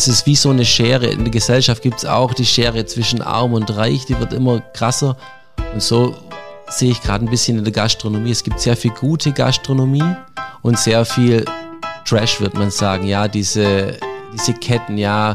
[0.00, 1.08] es ist wie so eine Schere.
[1.08, 4.60] In der Gesellschaft gibt es auch die Schere zwischen arm und reich, die wird immer
[4.72, 5.14] krasser.
[5.74, 6.16] Und so
[6.68, 8.30] sehe ich gerade ein bisschen in der Gastronomie.
[8.30, 10.16] Es gibt sehr viel gute Gastronomie
[10.62, 11.44] und sehr viel
[12.06, 13.06] Trash, würde man sagen.
[13.06, 13.98] Ja, diese,
[14.32, 15.34] diese Ketten, ja.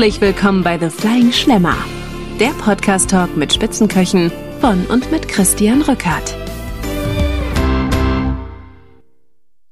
[0.00, 1.76] Herzlich willkommen bei The Flying Schlemmer,
[2.40, 6.34] der Podcast-Talk mit Spitzenköchen von und mit Christian Rückert.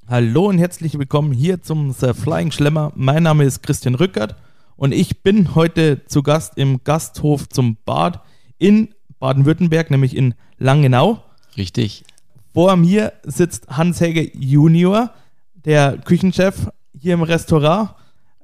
[0.06, 2.92] Hallo und herzlich willkommen hier zum The Flying Schlemmer.
[2.94, 4.36] Mein Name ist Christian Rückert
[4.76, 8.20] und ich bin heute zu Gast im Gasthof zum Bad
[8.58, 11.22] in Baden-Württemberg, nämlich in Langenau.
[11.56, 12.04] Richtig.
[12.52, 15.10] Vor mir sitzt Hans Hege Junior,
[15.54, 17.92] der Küchenchef hier im Restaurant.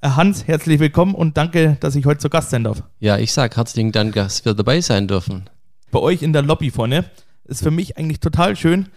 [0.05, 2.83] Hans, herzlich willkommen und danke, dass ich heute zu Gast sein darf.
[3.01, 5.49] Ja, ich sage herzlichen Dank, dass wir dabei sein dürfen.
[5.91, 7.07] Bei euch in der Lobby vorne
[7.47, 8.89] ist für mich eigentlich total schön.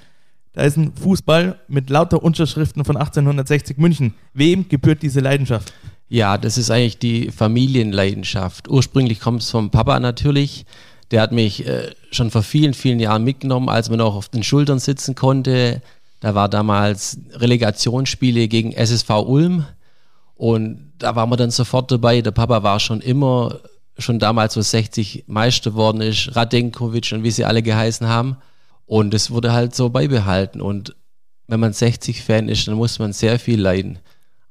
[0.52, 4.16] Da ist ein Fußball mit lauter Unterschriften von 1860 München.
[4.34, 5.74] Wem gebührt diese Leidenschaft?
[6.10, 8.68] Ja, das ist eigentlich die Familienleidenschaft.
[8.68, 10.66] Ursprünglich kommt es vom Papa natürlich.
[11.12, 14.44] Der hat mich äh, schon vor vielen, vielen Jahren mitgenommen, als man auch auf den
[14.44, 15.82] Schultern sitzen konnte.
[16.20, 19.66] Da war damals Relegationsspiele gegen SSV Ulm.
[20.38, 22.22] Und da waren wir dann sofort dabei.
[22.22, 23.60] Der Papa war schon immer,
[23.98, 28.38] schon damals, wo 60 Meister worden ist, Radenkovic und wie sie alle geheißen haben.
[28.86, 30.62] Und es wurde halt so beibehalten.
[30.62, 30.96] Und
[31.48, 34.00] wenn man 60-Fan ist, dann muss man sehr viel leiden.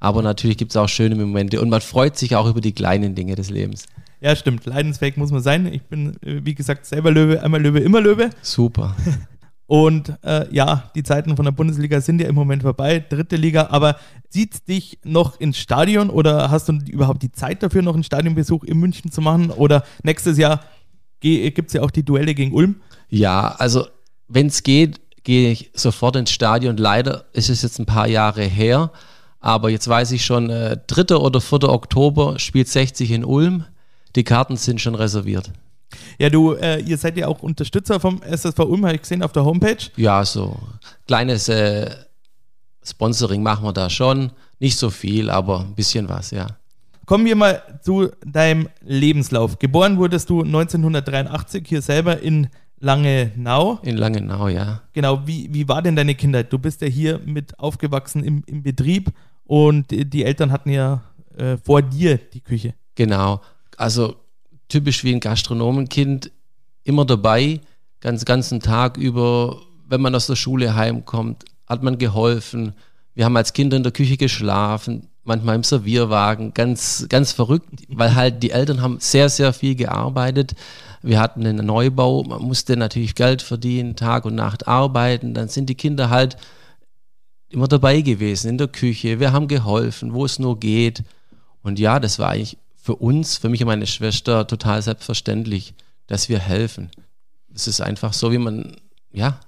[0.00, 3.14] Aber natürlich gibt es auch schöne Momente und man freut sich auch über die kleinen
[3.14, 3.86] Dinge des Lebens.
[4.20, 4.66] Ja, stimmt.
[4.66, 5.66] Leidensfähig muss man sein.
[5.72, 8.30] Ich bin, äh, wie gesagt, selber Löwe, einmal Löwe, immer Löwe.
[8.42, 8.96] Super.
[9.66, 13.68] Und äh, ja, die Zeiten von der Bundesliga sind ja im Moment vorbei, dritte Liga,
[13.70, 13.96] aber
[14.28, 18.62] zieht dich noch ins Stadion oder hast du überhaupt die Zeit dafür, noch einen Stadionbesuch
[18.62, 19.50] in München zu machen?
[19.50, 20.60] Oder nächstes Jahr
[21.20, 22.76] gibt es ja auch die Duelle gegen Ulm?
[23.08, 23.86] Ja, also
[24.28, 26.76] wenn es geht, gehe ich sofort ins Stadion.
[26.76, 28.92] Leider ist es jetzt ein paar Jahre her,
[29.40, 31.16] aber jetzt weiß ich schon, äh, 3.
[31.16, 31.64] oder 4.
[31.64, 33.64] Oktober spielt 60 in Ulm.
[34.14, 35.50] Die Karten sind schon reserviert.
[36.18, 39.32] Ja, du, äh, ihr seid ja auch Unterstützer vom SSV Ulm, habe ich gesehen auf
[39.32, 39.78] der Homepage.
[39.96, 40.56] Ja, so
[41.06, 41.90] kleines äh,
[42.84, 44.32] Sponsoring machen wir da schon.
[44.58, 46.46] Nicht so viel, aber ein bisschen was, ja.
[47.04, 49.58] Kommen wir mal zu deinem Lebenslauf.
[49.58, 52.48] Geboren wurdest du 1983 hier selber in
[52.80, 53.78] Langenau.
[53.82, 54.82] In Langenau, ja.
[54.92, 56.52] Genau, wie, wie war denn deine Kindheit?
[56.52, 59.12] Du bist ja hier mit aufgewachsen im, im Betrieb
[59.44, 61.02] und die Eltern hatten ja
[61.36, 62.74] äh, vor dir die Küche.
[62.94, 63.40] Genau,
[63.76, 64.16] also
[64.68, 66.30] typisch wie ein Gastronomenkind,
[66.84, 67.60] immer dabei,
[68.00, 72.74] ganz ganzen Tag über, wenn man aus der Schule heimkommt, hat man geholfen.
[73.14, 78.14] Wir haben als Kinder in der Küche geschlafen, manchmal im Servierwagen, ganz, ganz verrückt, weil
[78.14, 80.54] halt die Eltern haben sehr, sehr viel gearbeitet.
[81.02, 85.34] Wir hatten einen Neubau, man musste natürlich Geld verdienen, Tag und Nacht arbeiten.
[85.34, 86.36] Dann sind die Kinder halt
[87.48, 89.20] immer dabei gewesen in der Küche.
[89.20, 91.04] Wir haben geholfen, wo es nur geht.
[91.62, 95.74] Und ja, das war eigentlich für uns, für mich und meine Schwester total selbstverständlich,
[96.06, 96.92] dass wir helfen.
[97.52, 98.76] Es ist einfach so, wie man,
[99.12, 99.40] ja,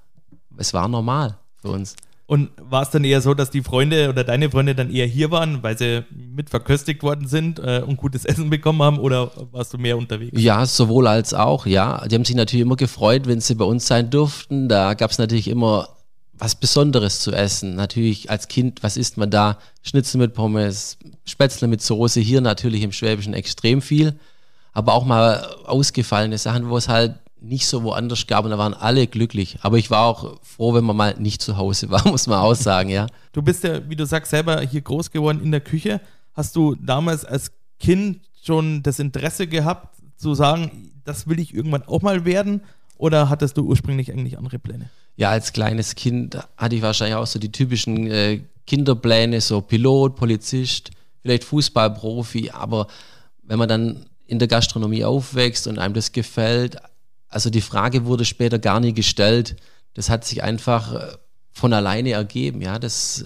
[0.57, 1.95] es war normal für uns.
[2.25, 5.31] Und war es dann eher so, dass die Freunde oder deine Freunde dann eher hier
[5.31, 9.73] waren, weil sie mit verköstigt worden sind äh, und gutes Essen bekommen haben oder warst
[9.73, 10.39] du mehr unterwegs?
[10.39, 12.05] Ja, sowohl als auch, ja.
[12.07, 14.67] Die haben sich natürlich immer gefreut, wenn sie bei uns sein durften.
[14.67, 15.87] Da gab es natürlich immer
[16.39, 17.75] was Besonderes zu essen.
[17.75, 19.59] Natürlich als Kind, was isst man da?
[19.83, 24.17] Schnitzel mit Pommes, Spätzle mit Soße, hier natürlich im Schwäbischen extrem viel.
[24.71, 28.73] Aber auch mal ausgefallene Sachen, wo es halt nicht so woanders gab und da waren
[28.73, 29.57] alle glücklich.
[29.61, 32.55] Aber ich war auch froh, wenn man mal nicht zu Hause war, muss man auch
[32.55, 33.07] sagen, ja.
[33.33, 36.01] Du bist ja, wie du sagst, selber hier groß geworden in der Küche.
[36.33, 41.83] Hast du damals als Kind schon das Interesse gehabt, zu sagen, das will ich irgendwann
[41.83, 42.61] auch mal werden?
[42.97, 44.89] Oder hattest du ursprünglich eigentlich andere Pläne?
[45.19, 50.15] Ja, als kleines Kind hatte ich wahrscheinlich auch so die typischen äh, Kinderpläne, so Pilot,
[50.15, 50.91] Polizist,
[51.21, 52.87] vielleicht Fußballprofi, aber
[53.43, 56.77] wenn man dann in der Gastronomie aufwächst und einem das gefällt,
[57.27, 59.57] also die Frage wurde später gar nie gestellt.
[59.93, 61.17] Das hat sich einfach äh,
[61.51, 63.25] von alleine ergeben, ja, das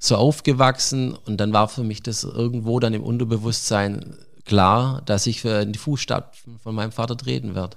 [0.00, 5.44] so aufgewachsen und dann war für mich das irgendwo dann im Unterbewusstsein klar, dass ich
[5.44, 7.76] in die Fußstapfen von meinem Vater treten werde.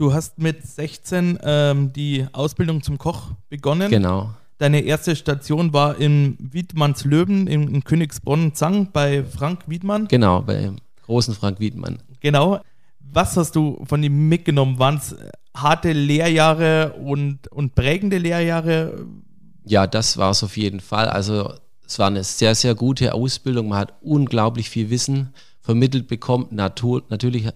[0.00, 3.90] Du hast mit 16 ähm, die Ausbildung zum Koch begonnen.
[3.90, 4.30] Genau.
[4.56, 10.08] Deine erste Station war in Wiedmannslöben in, in Königsbronn-Zang bei Frank Wiedmann.
[10.08, 10.70] Genau, bei
[11.04, 11.98] großen Frank Wiedmann.
[12.20, 12.60] Genau.
[13.12, 14.78] Was hast du von ihm mitgenommen?
[14.78, 15.14] Waren es
[15.54, 19.04] harte Lehrjahre und, und prägende Lehrjahre?
[19.66, 21.10] Ja, das war es auf jeden Fall.
[21.10, 21.52] Also
[21.86, 23.68] es war eine sehr, sehr gute Ausbildung.
[23.68, 26.46] Man hat unglaublich viel Wissen vermittelt bekommen.
[26.52, 27.46] Natur, natürlich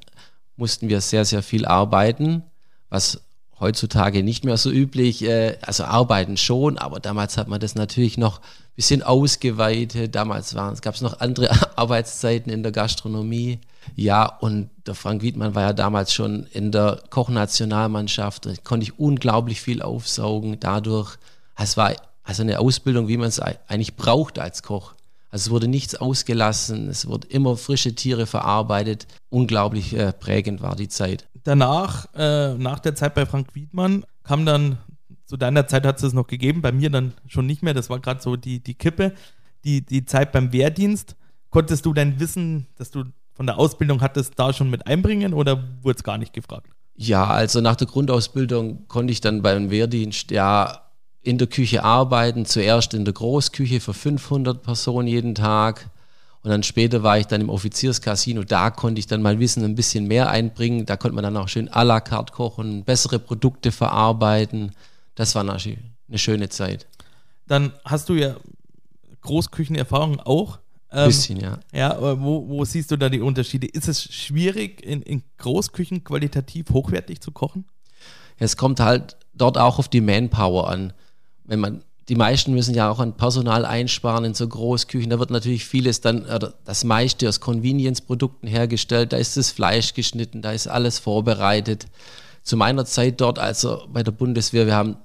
[0.56, 2.42] mussten wir sehr, sehr viel arbeiten,
[2.88, 3.20] was
[3.60, 5.24] heutzutage nicht mehr so üblich.
[5.24, 10.14] Äh, also arbeiten schon, aber damals hat man das natürlich noch ein bisschen ausgeweitet.
[10.14, 13.60] Damals gab es noch andere Arbeitszeiten in der Gastronomie.
[13.96, 18.46] Ja, und der Frank Wiedmann war ja damals schon in der Kochnationalmannschaft.
[18.46, 21.16] Da konnte ich unglaublich viel aufsaugen dadurch.
[21.56, 24.94] Es war also eine Ausbildung, wie man es eigentlich braucht als Koch.
[25.34, 29.08] Also es wurde nichts ausgelassen, es wurden immer frische Tiere verarbeitet.
[29.30, 31.28] Unglaublich äh, prägend war die Zeit.
[31.42, 34.78] Danach, äh, nach der Zeit bei Frank Wiedmann, kam dann,
[35.26, 37.90] zu deiner Zeit hat es es noch gegeben, bei mir dann schon nicht mehr, das
[37.90, 39.12] war gerade so die, die Kippe,
[39.64, 41.16] die, die Zeit beim Wehrdienst.
[41.50, 43.02] Konntest du dein Wissen, das du
[43.32, 46.68] von der Ausbildung hattest, da schon mit einbringen oder wurde es gar nicht gefragt?
[46.94, 50.83] Ja, also nach der Grundausbildung konnte ich dann beim Wehrdienst ja
[51.24, 55.90] in der Küche arbeiten, zuerst in der Großküche für 500 Personen jeden Tag
[56.44, 59.74] und dann später war ich dann im Offizierscasino, da konnte ich dann mal Wissen ein
[59.74, 63.72] bisschen mehr einbringen, da konnte man dann auch schön à la carte kochen, bessere Produkte
[63.72, 64.72] verarbeiten,
[65.14, 66.86] das war eine schöne Zeit.
[67.46, 68.36] Dann hast du ja
[69.22, 70.58] Großküchenerfahrung auch.
[70.92, 71.60] Ähm, bisschen, ja.
[71.72, 73.66] Ja, wo, wo siehst du da die Unterschiede?
[73.66, 77.64] Ist es schwierig, in, in Großküchen qualitativ hochwertig zu kochen?
[78.36, 80.92] Es kommt halt dort auch auf die Manpower an.
[81.44, 85.10] Wenn man, die meisten müssen ja auch an Personal einsparen in so Großküchen.
[85.10, 89.12] Da wird natürlich vieles dann, oder das meiste aus Convenience-Produkten hergestellt.
[89.12, 91.86] Da ist das Fleisch geschnitten, da ist alles vorbereitet.
[92.42, 94.96] Zu meiner Zeit dort, also bei der Bundeswehr, wir haben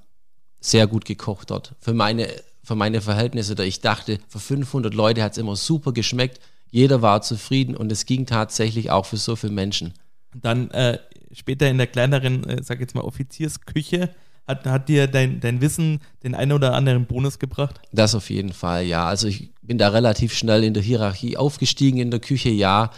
[0.60, 1.74] sehr gut gekocht dort.
[1.80, 2.28] Für meine
[2.70, 6.38] für meine Verhältnisse oder ich dachte, für 500 Leute hat es immer super geschmeckt.
[6.70, 9.92] Jeder war zufrieden und es ging tatsächlich auch für so viele Menschen.
[10.34, 11.00] Dann äh,
[11.32, 14.10] später in der kleineren, äh, sag jetzt mal, Offiziersküche,
[14.46, 17.80] hat, hat dir dein, dein Wissen den einen oder anderen Bonus gebracht?
[17.92, 19.06] Das auf jeden Fall, ja.
[19.06, 22.90] Also ich bin da relativ schnell in der Hierarchie aufgestiegen in der Küche, ja.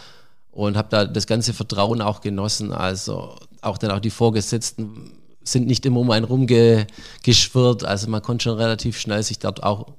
[0.51, 2.71] Und habe da das ganze Vertrauen auch genossen.
[2.71, 5.13] Also auch dann auch die Vorgesetzten
[5.43, 7.83] sind nicht immer um einen rumgeschwirrt.
[7.83, 9.93] Also man konnte schon relativ schnell sich dort auch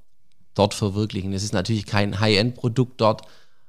[0.54, 1.32] dort verwirklichen.
[1.32, 3.22] Es ist natürlich kein High-End-Produkt dort,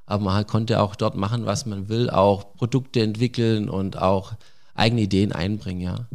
[0.05, 4.33] aber man konnte auch dort machen, was man will, auch Produkte entwickeln und auch
[4.75, 6.07] eigene Ideen einbringen, ja.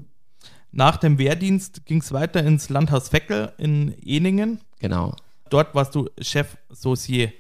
[0.73, 4.61] Nach dem Wehrdienst ging es weiter ins Landhaus Feckel in Eningen.
[4.79, 5.15] Genau.
[5.49, 7.33] Dort warst du Chef Saucier.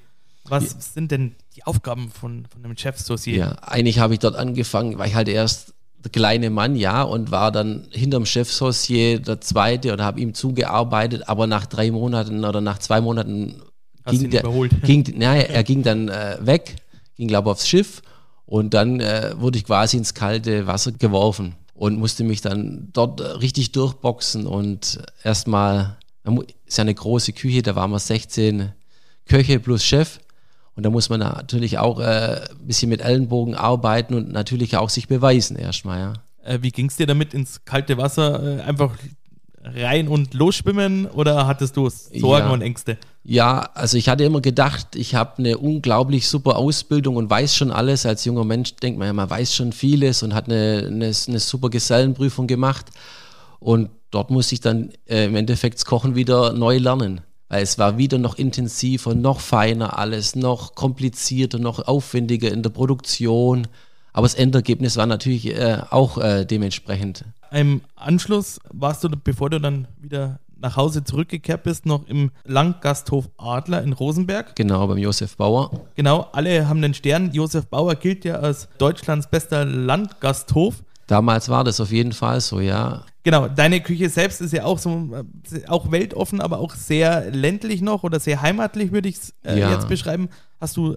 [0.44, 0.80] Was ja.
[0.80, 3.36] sind denn die Aufgaben von, von einem Chef Saucier?
[3.36, 7.30] Ja, eigentlich habe ich dort angefangen, weil ich halt erst der kleine Mann, ja, und
[7.30, 12.60] war dann hinterm Chefsaussier der Zweite und habe ihm zugearbeitet, aber nach drei Monaten oder
[12.60, 13.62] nach zwei Monaten
[14.06, 14.42] ging, der,
[14.82, 16.76] ging, na, er ging dann äh, weg,
[17.16, 18.02] ging glaube ich aufs Schiff
[18.46, 23.20] und dann äh, wurde ich quasi ins kalte Wasser geworfen und musste mich dann dort
[23.20, 25.96] äh, richtig durchboxen und erstmal,
[26.66, 28.72] ist ja eine große Küche, da waren wir 16
[29.24, 30.20] Köche plus Chef
[30.76, 34.90] und da muss man natürlich auch äh, ein bisschen mit Ellenbogen arbeiten und natürlich auch
[34.90, 36.12] sich beweisen erstmal, ja.
[36.44, 38.58] Äh, wie ging es dir damit ins kalte Wasser?
[38.58, 38.94] Äh, einfach
[39.62, 42.50] rein und losschwimmen oder hattest du Sorgen ja.
[42.50, 42.98] und Ängste?
[43.22, 47.70] Ja, also ich hatte immer gedacht, ich habe eine unglaublich super Ausbildung und weiß schon
[47.70, 48.06] alles.
[48.06, 51.38] Als junger Mensch denkt man ja, man weiß schon vieles und hat eine, eine, eine
[51.38, 52.86] super Gesellenprüfung gemacht.
[53.58, 57.20] Und dort muss ich dann äh, im Endeffekt das Kochen wieder neu lernen
[57.50, 62.70] weil es war wieder noch intensiver, noch feiner alles, noch komplizierter, noch aufwendiger in der
[62.70, 63.66] Produktion.
[64.12, 67.24] Aber das Endergebnis war natürlich äh, auch äh, dementsprechend.
[67.52, 73.30] Im Anschluss warst du, bevor du dann wieder nach Hause zurückgekehrt bist, noch im Langgasthof
[73.38, 74.54] Adler in Rosenberg.
[74.56, 75.70] Genau, beim Josef Bauer.
[75.94, 77.32] Genau, alle haben den Stern.
[77.32, 80.82] Josef Bauer gilt ja als Deutschlands bester Landgasthof.
[81.06, 83.04] Damals war das auf jeden Fall so, ja.
[83.22, 87.82] Genau, deine Küche selbst ist ja auch so, äh, auch weltoffen, aber auch sehr ländlich
[87.82, 89.72] noch oder sehr heimatlich, würde ich es äh, ja.
[89.72, 90.28] jetzt beschreiben.
[90.60, 90.96] Hast du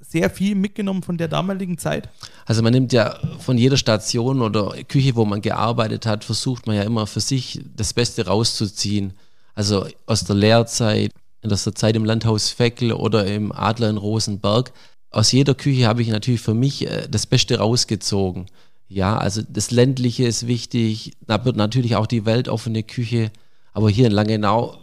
[0.00, 2.08] sehr viel mitgenommen von der damaligen Zeit?
[2.46, 6.76] Also man nimmt ja von jeder Station oder Küche, wo man gearbeitet hat, versucht man
[6.76, 9.14] ja immer für sich das Beste rauszuziehen.
[9.54, 11.10] Also aus der Lehrzeit,
[11.44, 14.72] aus der Zeit im Landhaus Feckel oder im Adler in Rosenberg.
[15.10, 18.46] Aus jeder Küche habe ich natürlich für mich äh, das Beste rausgezogen.
[18.88, 21.12] Ja, also das Ländliche ist wichtig.
[21.26, 23.30] Da wird natürlich auch die weltoffene Küche.
[23.72, 24.78] Aber hier in Langenau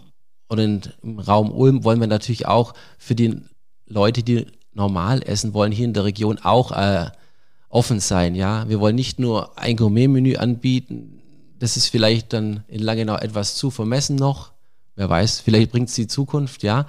[0.51, 3.41] in, im Raum Ulm wollen wir natürlich auch für die
[3.87, 7.09] Leute, die normal essen wollen, hier in der Region auch äh,
[7.69, 8.35] offen sein.
[8.35, 11.21] Ja, wir wollen nicht nur ein Gourmet-Menü anbieten.
[11.59, 14.51] Das ist vielleicht dann in Langenau etwas zu vermessen noch.
[14.95, 16.85] Wer weiß, vielleicht bringt es die Zukunft, ja.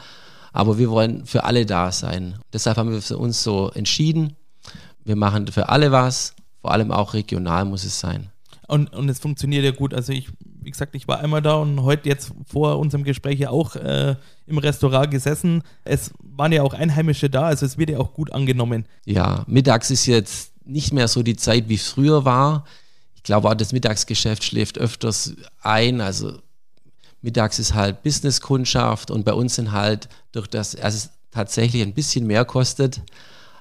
[0.52, 2.38] Aber wir wollen für alle da sein.
[2.52, 4.36] Deshalb haben wir uns so entschieden.
[5.04, 8.32] Wir machen für alle was vor allem auch regional muss es sein.
[8.66, 9.94] Und, und es funktioniert ja gut.
[9.94, 10.30] Also ich,
[10.66, 14.16] wie gesagt, ich war einmal da und heute jetzt vor unserem Gespräch ja auch äh,
[14.48, 15.62] im Restaurant gesessen.
[15.84, 18.84] Es waren ja auch Einheimische da, also es wird ja auch gut angenommen.
[19.04, 22.64] Ja, mittags ist jetzt nicht mehr so die Zeit, wie es früher war.
[23.14, 26.00] Ich glaube, auch das Mittagsgeschäft schläft öfters ein.
[26.00, 26.40] Also
[27.22, 31.94] mittags ist halt Businesskundschaft und bei uns sind halt durch das, also es tatsächlich ein
[31.94, 33.02] bisschen mehr kostet,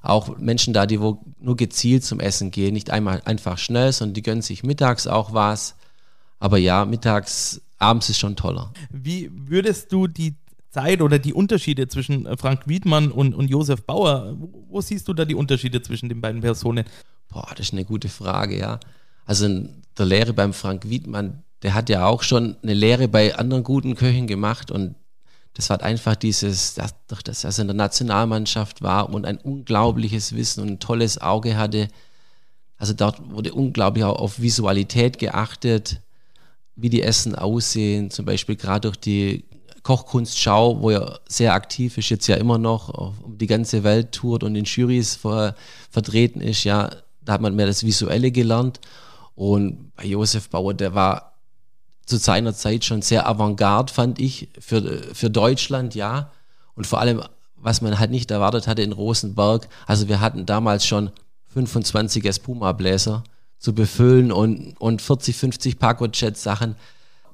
[0.02, 4.16] auch Menschen da, die wo nur gezielt zum Essen gehen, nicht einmal einfach schnell, sondern
[4.16, 5.76] die gönnen sich mittags auch was.
[6.46, 8.72] Aber ja, mittags, abends ist schon toller.
[8.92, 10.36] Wie würdest du die
[10.70, 14.38] Zeit oder die Unterschiede zwischen äh, Frank Wiedmann und, und Josef Bauer,
[14.70, 16.86] wo siehst du da die Unterschiede zwischen den beiden Personen?
[17.30, 18.80] Boah, das ist eine gute Frage, ja.
[19.26, 23.36] Also in der Lehre beim Frank Wiedmann, der hat ja auch schon eine Lehre bei
[23.36, 24.94] anderen guten Köchen gemacht und
[25.56, 30.70] das war einfach dieses, dass er in der Nationalmannschaft war und ein unglaubliches Wissen und
[30.74, 31.88] ein tolles Auge hatte.
[32.78, 36.02] Also dort wurde unglaublich auch auf Visualität geachtet,
[36.76, 39.46] wie die Essen aussehen, zum Beispiel gerade durch die
[39.84, 42.90] Kochkunstschau, wo er sehr aktiv ist, jetzt ja immer noch
[43.24, 45.56] um die ganze Welt tourt und in Jurys ver,
[45.92, 46.90] vertreten ist, ja,
[47.24, 48.80] da hat man mehr das Visuelle gelernt.
[49.36, 51.34] Und bei Josef Bauer, der war
[52.06, 54.82] zu seiner Zeit schon sehr avantgarde, fand ich, für,
[55.14, 56.32] für Deutschland, ja.
[56.76, 57.22] Und vor allem,
[57.56, 61.12] was man halt nicht erwartet hatte in Rosenberg, also wir hatten damals schon
[61.54, 63.24] 25 Espuma-Bläser
[63.58, 66.76] zu befüllen und, und 40, 50 Paco-Jet-Sachen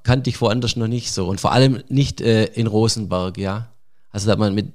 [0.04, 1.28] kannte ich woanders noch nicht so.
[1.28, 3.70] Und vor allem nicht äh, in Rosenberg, ja.
[4.12, 4.74] Also da hat man mit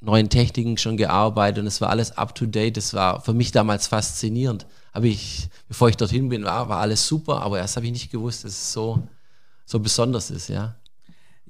[0.00, 2.76] neuen Techniken schon gearbeitet und es war alles up to date.
[2.76, 4.66] Das war für mich damals faszinierend.
[4.92, 8.10] Aber ich, bevor ich dorthin bin, war, war alles super, aber erst habe ich nicht
[8.10, 9.02] gewusst, dass es so,
[9.64, 10.76] so besonders ist, ja.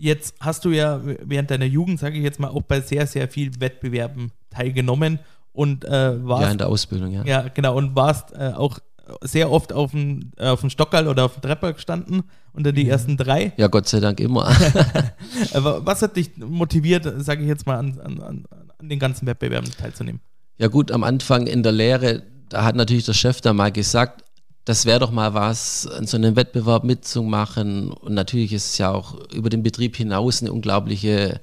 [0.01, 3.29] Jetzt hast du ja während deiner Jugend, sage ich jetzt mal, auch bei sehr, sehr
[3.29, 5.19] vielen Wettbewerben teilgenommen
[5.53, 6.45] und äh, warst.
[6.45, 7.25] Ja, in der Ausbildung, ja.
[7.25, 7.77] Ja, genau.
[7.77, 8.79] Und warst äh, auch
[9.23, 12.83] sehr oft auf dem, äh, auf dem Stockerl oder auf dem Trepper gestanden, unter die
[12.83, 12.93] ja.
[12.93, 13.53] ersten drei.
[13.57, 14.47] Ja, Gott sei Dank immer.
[15.53, 18.45] was hat dich motiviert, sage ich jetzt mal, an, an,
[18.79, 20.21] an den ganzen Wettbewerben teilzunehmen?
[20.59, 24.25] Ja, gut, am Anfang in der Lehre, da hat natürlich der Chef da mal gesagt,
[24.65, 27.91] das wäre doch mal was, an so einem Wettbewerb mitzumachen.
[27.91, 31.41] Und natürlich ist es ja auch über den Betrieb hinaus eine unglaubliche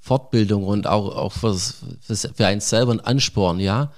[0.00, 3.92] Fortbildung und auch, auch für, für, für einen selber ein Ansporn, ja.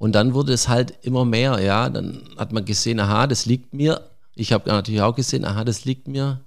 [0.00, 1.90] Und dann wurde es halt immer mehr, ja.
[1.90, 4.00] Dann hat man gesehen, aha, das liegt mir.
[4.34, 6.40] Ich habe natürlich auch gesehen, aha, das liegt mir.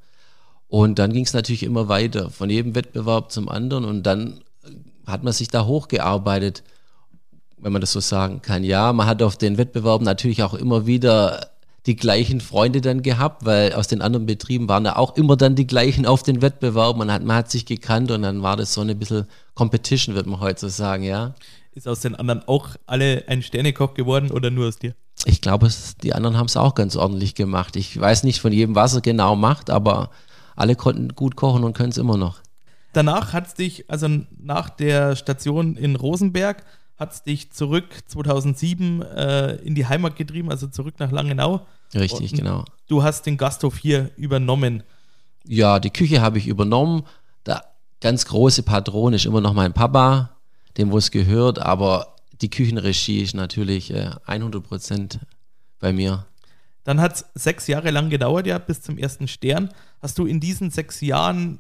[0.69, 3.85] Und dann ging es natürlich immer weiter, von jedem Wettbewerb zum anderen.
[3.85, 4.41] Und dann
[5.05, 6.63] hat man sich da hochgearbeitet,
[7.59, 8.63] wenn man das so sagen kann.
[8.63, 11.51] Ja, man hat auf den Wettbewerben natürlich auch immer wieder
[11.85, 15.53] die gleichen Freunde dann gehabt, weil aus den anderen Betrieben waren da auch immer dann
[15.53, 16.97] die gleichen auf den Wettbewerben.
[16.97, 20.25] Man hat, man hat sich gekannt und dann war das so eine bisschen Competition, wird
[20.25, 21.35] man heute so sagen, ja.
[21.75, 24.93] Ist aus den anderen auch alle ein Sternekoch geworden oder nur aus dir?
[25.25, 25.69] Ich glaube,
[26.03, 27.75] die anderen haben es auch ganz ordentlich gemacht.
[27.75, 30.11] Ich weiß nicht von jedem, was er genau macht, aber
[30.55, 32.41] alle konnten gut kochen und können es immer noch.
[32.93, 36.63] Danach hat es dich, also nach der Station in Rosenberg,
[36.97, 41.65] hat es dich zurück 2007 äh, in die Heimat getrieben, also zurück nach Langenau.
[41.95, 42.65] Richtig, Und genau.
[42.87, 44.83] Du hast den Gasthof hier übernommen.
[45.45, 47.03] Ja, die Küche habe ich übernommen.
[47.47, 47.63] Der
[47.99, 50.32] ganz große Patron ist immer noch mein Papa,
[50.77, 55.19] dem wo es gehört, aber die Küchenregie ist natürlich äh, 100 Prozent
[55.79, 56.25] bei mir.
[56.83, 59.69] Dann hat es sechs Jahre lang gedauert, ja, bis zum ersten Stern.
[60.01, 61.57] Hast du in diesen sechs Jahren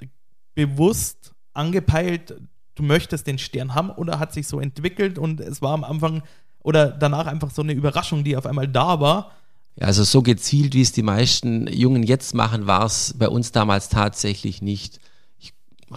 [0.53, 2.35] bewusst angepeilt,
[2.75, 6.23] du möchtest den Stern haben oder hat sich so entwickelt und es war am Anfang
[6.61, 9.31] oder danach einfach so eine Überraschung, die auf einmal da war?
[9.75, 13.51] Ja, also so gezielt, wie es die meisten Jungen jetzt machen, war es bei uns
[13.51, 14.99] damals tatsächlich nicht.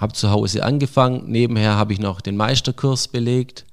[0.00, 3.64] Habe zu Hause angefangen, nebenher habe ich noch den Meisterkurs belegt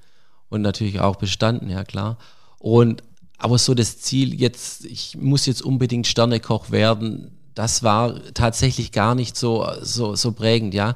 [0.50, 2.18] und natürlich auch bestanden, ja klar.
[2.60, 3.04] Und
[3.38, 9.16] aber so das Ziel, jetzt, ich muss jetzt unbedingt Sternekoch werden, das war tatsächlich gar
[9.16, 10.96] nicht so, so, so prägend, ja.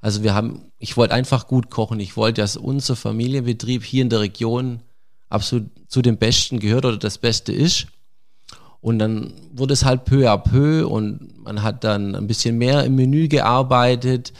[0.00, 1.98] Also wir haben, ich wollte einfach gut kochen.
[1.98, 4.80] Ich wollte, dass unser Familienbetrieb hier in der Region
[5.28, 7.88] absolut zu den Besten gehört oder das Beste ist.
[8.80, 12.84] Und dann wurde es halt peu à peu und man hat dann ein bisschen mehr
[12.84, 14.32] im Menü gearbeitet,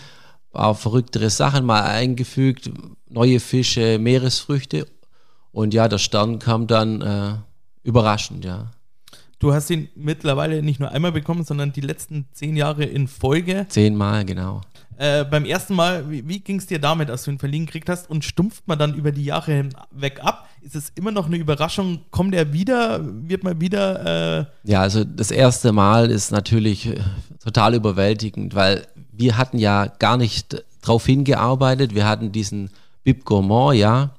[0.52, 2.70] auch verrücktere Sachen mal eingefügt,
[3.08, 4.86] neue Fische, Meeresfrüchte.
[5.52, 7.34] Und ja, der Stern kam dann äh,
[7.82, 8.70] überraschend, ja.
[9.38, 13.66] Du hast ihn mittlerweile nicht nur einmal bekommen, sondern die letzten zehn Jahre in Folge.
[13.68, 14.62] Zehnmal, genau.
[14.96, 17.88] Äh, beim ersten Mal, wie, wie ging es dir damit, als du ihn verliehen gekriegt
[17.88, 18.10] hast?
[18.10, 20.48] Und stumpft man dann über die Jahre weg ab?
[20.60, 22.00] Ist es immer noch eine Überraschung?
[22.10, 23.00] Kommt er wieder?
[23.02, 24.48] Wird man wieder.
[24.64, 26.96] Äh ja, also das erste Mal ist natürlich äh,
[27.40, 31.94] total überwältigend, weil wir hatten ja gar nicht drauf hingearbeitet.
[31.94, 32.70] Wir hatten diesen
[33.02, 34.14] Bib Gourmand, ja.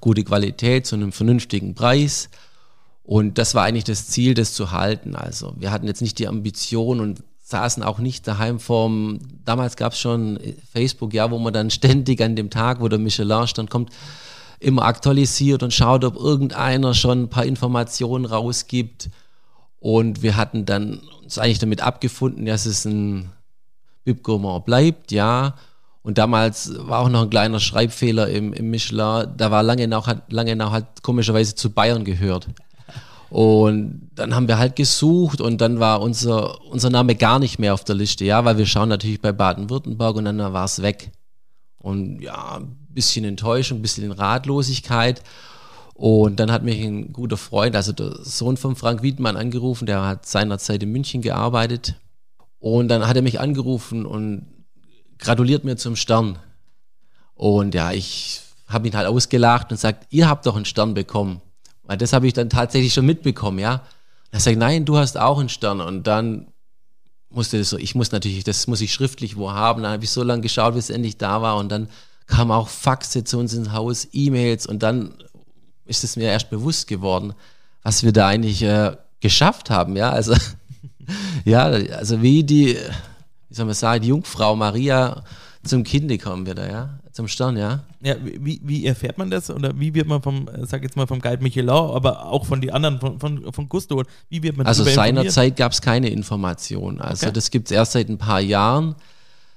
[0.00, 2.30] Gute Qualität zu einem vernünftigen Preis.
[3.02, 5.16] Und das war eigentlich das Ziel, das zu halten.
[5.16, 9.94] Also wir hatten jetzt nicht die Ambition und saßen auch nicht daheim vorm, damals gab
[9.94, 10.38] es schon
[10.70, 13.90] Facebook, ja, wo man dann ständig an dem Tag, wo der Michelin stand, kommt,
[14.60, 19.08] immer aktualisiert und schaut, ob irgendeiner schon ein paar Informationen rausgibt.
[19.80, 23.30] Und wir hatten dann uns eigentlich damit abgefunden, dass es ein
[24.08, 25.54] Bib Gourmand bleibt, ja.
[26.02, 29.26] Und damals war auch noch ein kleiner Schreibfehler im, im Michelin.
[29.36, 32.48] Da war lange nach, hat lange nach halt komischerweise zu Bayern gehört.
[33.28, 37.74] Und dann haben wir halt gesucht und dann war unser, unser Name gar nicht mehr
[37.74, 41.10] auf der Liste, ja, weil wir schauen natürlich bei Baden-Württemberg und dann war es weg.
[41.76, 45.22] Und ja, ein bisschen Enttäuschung, ein bisschen Ratlosigkeit.
[45.92, 50.06] Und dann hat mich ein guter Freund, also der Sohn von Frank Wiedmann, angerufen, der
[50.06, 51.96] hat seinerzeit in München gearbeitet.
[52.60, 54.46] Und dann hat er mich angerufen und
[55.18, 56.38] gratuliert mir zum Stern.
[57.34, 61.40] Und ja, ich habe ihn halt ausgelacht und sagt, ihr habt doch einen Stern bekommen.
[61.84, 63.82] Weil das habe ich dann tatsächlich schon mitbekommen, ja.
[64.30, 65.80] Er sagt, nein, du hast auch einen Stern.
[65.80, 66.48] Und dann
[67.30, 69.82] musste das ich muss natürlich, das muss ich schriftlich wo haben.
[69.82, 71.56] Dann habe ich so lange geschaut, bis es endlich da war.
[71.56, 71.88] Und dann
[72.26, 74.66] kamen auch Faxe zu uns ins Haus, E-Mails.
[74.66, 75.14] Und dann
[75.86, 77.32] ist es mir erst bewusst geworden,
[77.82, 80.10] was wir da eigentlich äh, geschafft haben, ja.
[80.10, 80.34] Also,
[81.44, 82.76] ja, also wie die,
[83.48, 85.22] wie soll man sagen, die Jungfrau Maria
[85.64, 86.98] zum Kinde kommen wir da, ja.
[87.12, 87.80] Zum Stern, ja.
[88.00, 89.50] Ja, wie, wie erfährt man das?
[89.50, 92.70] Oder wie wird man vom, sag jetzt mal vom Guide Michelin, aber auch von den
[92.70, 97.00] anderen, von, von, von Gusto, wie wird man Also seinerzeit gab es keine Information.
[97.00, 97.32] Also okay.
[97.32, 98.94] das gibt es erst seit ein paar Jahren,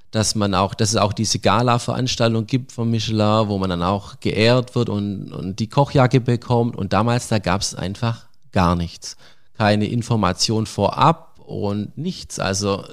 [0.10, 4.20] dass man auch, dass es auch diese Gala-Veranstaltung gibt von Michelin, wo man dann auch
[4.20, 6.76] geehrt wird und, und die Kochjacke bekommt.
[6.76, 9.18] Und damals, da gab es einfach gar nichts.
[9.58, 12.40] Keine Information vorab und nichts.
[12.40, 12.84] Also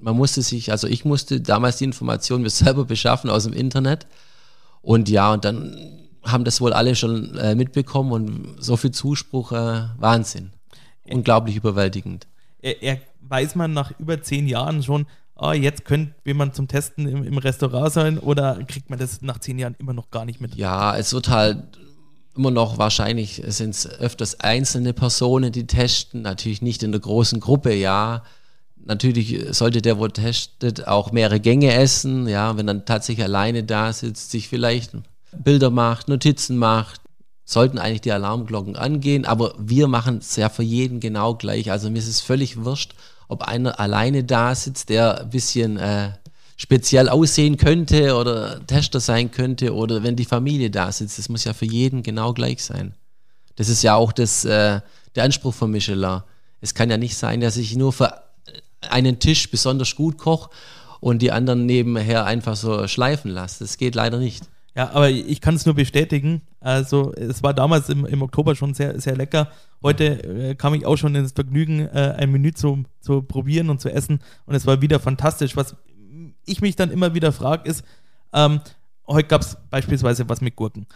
[0.00, 4.06] man musste sich, also ich musste damals die Informationen mir selber beschaffen aus dem Internet.
[4.82, 9.52] Und ja, und dann haben das wohl alle schon äh, mitbekommen und so viel Zuspruch,
[9.52, 10.50] äh, Wahnsinn.
[11.04, 12.26] Unglaublich überwältigend.
[12.60, 15.06] Er, er, weiß man nach über zehn Jahren schon,
[15.36, 19.38] oh, jetzt könnte jemand zum Testen im, im Restaurant sein oder kriegt man das nach
[19.38, 20.56] zehn Jahren immer noch gar nicht mit?
[20.56, 21.62] Ja, es wird halt
[22.40, 27.38] immer noch wahrscheinlich, sind es öfters einzelne Personen, die testen, natürlich nicht in der großen
[27.38, 28.22] Gruppe, ja
[28.84, 32.28] natürlich sollte der, wo testet, auch mehrere Gänge essen.
[32.28, 34.92] Ja, wenn dann tatsächlich alleine da sitzt, sich vielleicht
[35.32, 37.00] Bilder macht, Notizen macht,
[37.44, 39.24] sollten eigentlich die Alarmglocken angehen.
[39.24, 41.70] Aber wir machen es ja für jeden genau gleich.
[41.70, 42.94] Also mir ist es völlig wurscht,
[43.28, 46.10] ob einer alleine da sitzt, der ein bisschen äh,
[46.60, 51.18] speziell aussehen könnte oder Tester sein könnte oder wenn die Familie da sitzt.
[51.18, 52.92] Das muss ja für jeden genau gleich sein.
[53.56, 54.82] Das ist ja auch das, äh,
[55.16, 56.20] der Anspruch von Michelin.
[56.60, 58.12] Es kann ja nicht sein, dass ich nur für
[58.90, 60.50] einen Tisch besonders gut koche
[61.00, 63.64] und die anderen nebenher einfach so schleifen lasse.
[63.64, 64.44] Das geht leider nicht.
[64.76, 66.42] Ja, aber ich kann es nur bestätigen.
[66.60, 69.50] Also es war damals im, im Oktober schon sehr, sehr lecker.
[69.82, 73.80] Heute äh, kam ich auch schon ins Vergnügen, äh, ein Menü zu, zu probieren und
[73.80, 75.56] zu essen und es war wieder fantastisch.
[75.56, 75.74] Was
[76.44, 77.84] ich mich dann immer wieder frage, ist,
[78.32, 78.60] ähm,
[79.06, 80.86] heute gab es beispielsweise was mit Gurken.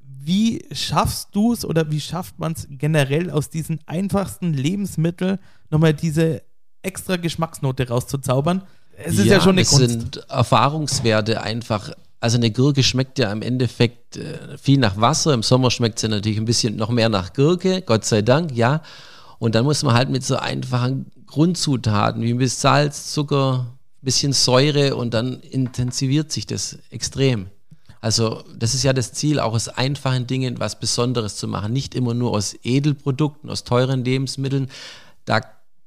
[0.00, 5.38] Wie schaffst du es oder wie schafft man es generell aus diesen einfachsten Lebensmitteln
[5.70, 6.42] nochmal diese
[6.84, 8.62] extra Geschmacksnote rauszuzaubern.
[8.96, 9.90] Es ist ja, ja schon eine es Kunst.
[9.90, 11.90] sind Erfahrungswerte einfach.
[12.20, 15.34] Also eine Gurke schmeckt ja im Endeffekt äh, viel nach Wasser.
[15.34, 18.82] Im Sommer schmeckt sie natürlich ein bisschen noch mehr nach Gurke, Gott sei Dank, ja.
[19.38, 23.66] Und dann muss man halt mit so einfachen Grundzutaten wie ein bisschen Salz, Zucker,
[24.04, 27.48] bisschen Säure und dann intensiviert sich das extrem.
[28.00, 31.72] Also das ist ja das Ziel, auch aus einfachen Dingen was Besonderes zu machen.
[31.72, 34.68] Nicht immer nur aus Edelprodukten, aus teuren Lebensmitteln.
[35.24, 35.40] Da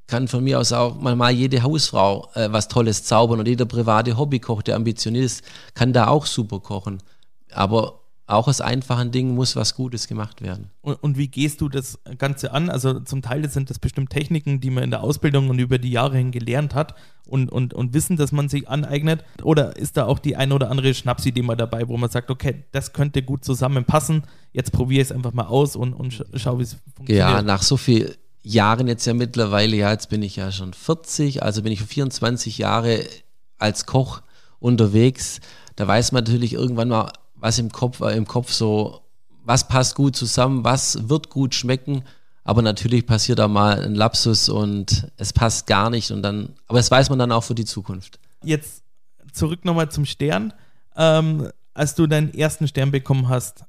[0.07, 4.17] kann von mir aus auch mal jede Hausfrau äh, was Tolles zaubern und jeder private
[4.17, 5.43] Hobbykoch, der ambitioniert ist,
[5.75, 7.03] kann da auch super kochen.
[7.51, 10.69] Aber auch aus einfachen Dingen muss was Gutes gemacht werden.
[10.81, 12.69] Und, und, wie gehst du das Ganze an?
[12.69, 15.91] Also zum Teil sind das bestimmt Techniken, die man in der Ausbildung und über die
[15.91, 16.93] Jahre hin gelernt hat
[17.25, 19.23] und, und, und Wissen, dass man sich aneignet.
[19.43, 22.65] Oder ist da auch die ein oder andere Schnapsidee mal dabei, wo man sagt, okay,
[22.73, 26.63] das könnte gut zusammenpassen, jetzt probiere ich es einfach mal aus und, und schau, wie
[26.63, 27.29] es funktioniert.
[27.29, 31.43] Ja, nach so viel Jahren jetzt ja mittlerweile, ja, jetzt bin ich ja schon 40,
[31.43, 33.05] also bin ich 24 Jahre
[33.57, 34.21] als Koch
[34.59, 35.39] unterwegs.
[35.77, 39.01] Da weiß man natürlich irgendwann mal, was im Kopf, äh, im Kopf so,
[39.43, 42.03] was passt gut zusammen, was wird gut schmecken.
[42.43, 46.79] Aber natürlich passiert da mal ein Lapsus und es passt gar nicht und dann, aber
[46.79, 48.19] das weiß man dann auch für die Zukunft.
[48.41, 48.83] Jetzt
[49.33, 50.53] zurück nochmal zum Stern.
[50.95, 53.65] Ähm, als du deinen ersten Stern bekommen hast,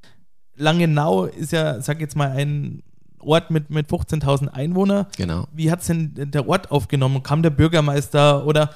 [0.56, 2.82] Langenau ist ja, sag jetzt mal, ein
[3.20, 5.06] Ort mit, mit 15.000 Einwohnern.
[5.16, 5.46] Genau.
[5.52, 7.22] Wie hat es denn der Ort aufgenommen?
[7.22, 8.70] Kam der Bürgermeister oder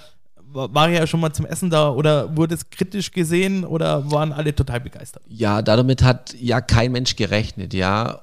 [0.52, 4.54] war ja schon mal zum Essen da oder wurde es kritisch gesehen oder waren alle
[4.54, 5.22] total begeistert?
[5.28, 8.20] Ja, damit hat ja kein Mensch gerechnet, ja.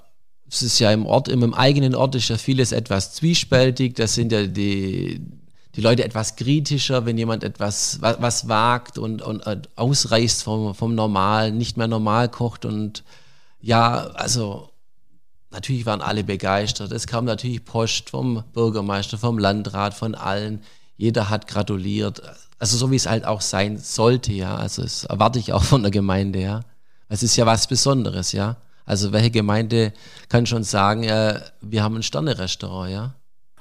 [0.52, 3.96] Es ist ja im Ort, im eigenen Ort ist ja vieles etwas zwiespältig.
[3.96, 5.22] Das sind ja die,
[5.76, 10.96] die Leute etwas kritischer, wenn jemand etwas was, was wagt und, und ausreißt vom, vom
[10.96, 13.04] Normalen, nicht mehr normal kocht und
[13.62, 14.70] ja, also
[15.52, 16.92] natürlich waren alle begeistert.
[16.92, 20.62] Es kam natürlich Post vom Bürgermeister, vom Landrat, von allen.
[21.00, 22.22] Jeder hat gratuliert.
[22.60, 24.58] Also so wie es halt auch sein sollte, ja.
[24.58, 26.60] Also das erwarte ich auch von der Gemeinde, ja.
[27.08, 28.58] Es ist ja was Besonderes, ja.
[28.86, 29.94] Also welche Gemeinde
[30.28, 33.16] kann schon sagen, äh, wir haben ein Sterne-Restaurant, ja.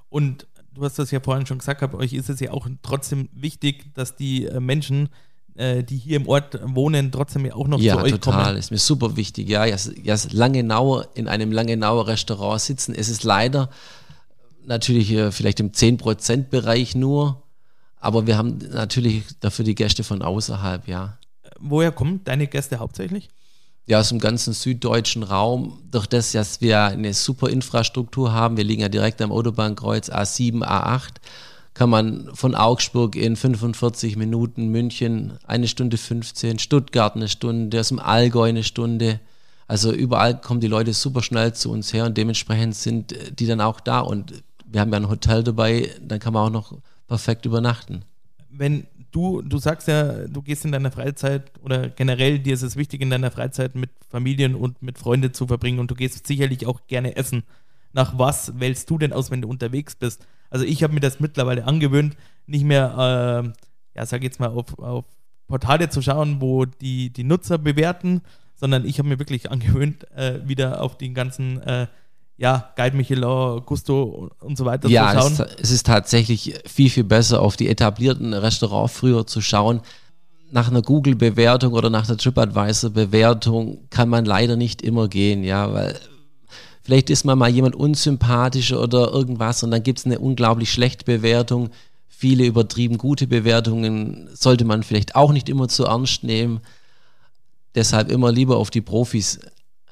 [0.09, 3.29] Und du hast das ja vorhin schon gesagt, aber euch ist es ja auch trotzdem
[3.33, 5.09] wichtig, dass die äh, Menschen,
[5.55, 8.47] äh, die hier im Ort wohnen, trotzdem ja auch noch ja, zu euch total.
[8.47, 8.57] kommen.
[8.57, 9.49] Ist mir super wichtig.
[9.49, 12.97] Ja, ja, ja Langenauer in einem Langenauer Restaurant sitzen.
[12.97, 13.71] Es ist leider
[14.69, 17.43] natürlich äh, vielleicht im 10%-Bereich nur,
[17.97, 21.19] aber wir haben natürlich dafür die Gäste von außerhalb, ja.
[21.59, 23.31] Woher kommen deine Gäste hauptsächlich?
[23.89, 28.65] ja, aus dem ganzen süddeutschen Raum, durch das, dass wir eine super Infrastruktur haben, wir
[28.65, 31.15] liegen ja direkt am Autobahnkreuz A7, A8,
[31.73, 37.89] kann man von Augsburg in 45 Minuten, München eine Stunde 15, Stuttgart eine Stunde, aus
[37.89, 39.21] dem Allgäu eine Stunde.
[39.67, 43.63] Also überall kommen die Leute super schnell zu uns her und dementsprechend sind die dann
[43.63, 44.01] auch da.
[44.01, 48.05] Und wir haben ja ein Hotel dabei, dann kann man auch noch perfekt übernachten.
[48.51, 52.77] Wenn du, du sagst ja, du gehst in deiner Freizeit oder generell dir ist es
[52.77, 56.67] wichtig, in deiner Freizeit mit Familien und mit Freunden zu verbringen und du gehst sicherlich
[56.67, 57.45] auch gerne essen.
[57.93, 60.27] Nach was wählst du denn aus, wenn du unterwegs bist?
[60.51, 64.79] Also ich habe mir das mittlerweile angewöhnt, nicht mehr, äh, ja, sag jetzt mal, auf,
[64.79, 65.05] auf
[65.47, 68.23] Portale zu schauen, wo die, die Nutzer bewerten,
[68.55, 71.87] sondern ich habe mir wirklich angewöhnt, äh, wieder auf den ganzen äh,
[72.39, 75.37] ja, Guide Michelin, Gusto und so weiter ja, zu schauen.
[75.39, 79.81] Ja, es, es, ist tatsächlich viel, viel besser, auf die etablierten Restaurants früher zu schauen.
[80.53, 85.99] Nach einer Google-Bewertung oder nach einer TripAdvisor-Bewertung kann man leider nicht immer gehen, ja, weil
[86.83, 91.05] vielleicht ist man mal jemand unsympathischer oder irgendwas und dann gibt es eine unglaublich schlechte
[91.05, 91.71] Bewertung.
[92.07, 96.61] Viele übertrieben gute Bewertungen sollte man vielleicht auch nicht immer zu ernst nehmen.
[97.75, 99.41] Deshalb immer lieber auf die Profis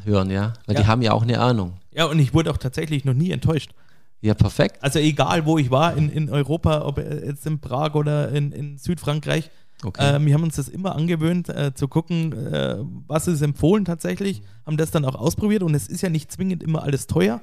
[0.04, 0.82] hören, ja, weil ja.
[0.82, 1.74] die haben ja auch eine Ahnung.
[1.96, 3.72] Ja, und ich wurde auch tatsächlich noch nie enttäuscht.
[4.20, 4.82] Ja, perfekt.
[4.82, 8.76] Also egal, wo ich war in, in Europa, ob jetzt in Prag oder in, in
[8.76, 9.50] Südfrankreich,
[9.82, 10.16] okay.
[10.16, 14.42] äh, wir haben uns das immer angewöhnt, äh, zu gucken, äh, was ist empfohlen tatsächlich,
[14.66, 17.40] haben das dann auch ausprobiert und es ist ja nicht zwingend immer alles teuer.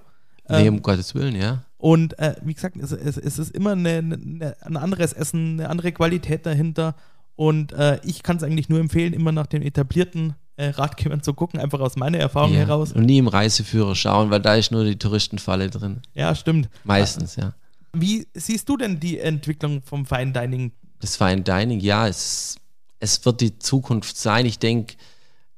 [0.48, 1.64] Nee, um ähm, Gottes Willen, ja.
[1.78, 5.70] Und äh, wie gesagt, es, es, es ist immer eine, eine, ein anderes Essen, eine
[5.70, 6.96] andere Qualität dahinter
[7.36, 11.34] und äh, ich kann es eigentlich nur empfehlen, immer nach den etablierten äh, Ratgebern zu
[11.34, 12.60] gucken, einfach aus meiner Erfahrung ja.
[12.60, 12.92] heraus.
[12.94, 16.02] Und nie im Reiseführer schauen, weil da ist nur die Touristenfalle drin.
[16.14, 16.70] Ja, stimmt.
[16.84, 17.54] Meistens, ja.
[17.94, 20.72] Wie siehst du denn die Entwicklung vom Fine Dining?
[21.00, 22.58] Das Fine Dining, ja, es,
[23.00, 24.46] es wird die Zukunft sein.
[24.46, 24.96] Ich denke,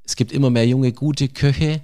[0.03, 1.81] es gibt immer mehr junge, gute Köche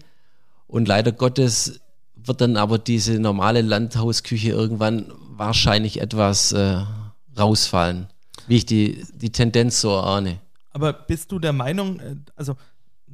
[0.67, 1.80] und leider Gottes
[2.15, 6.82] wird dann aber diese normale Landhausküche irgendwann wahrscheinlich etwas äh,
[7.38, 8.08] rausfallen,
[8.47, 10.39] wie ich die, die Tendenz so ahne.
[10.71, 12.56] Aber bist du der Meinung, äh, also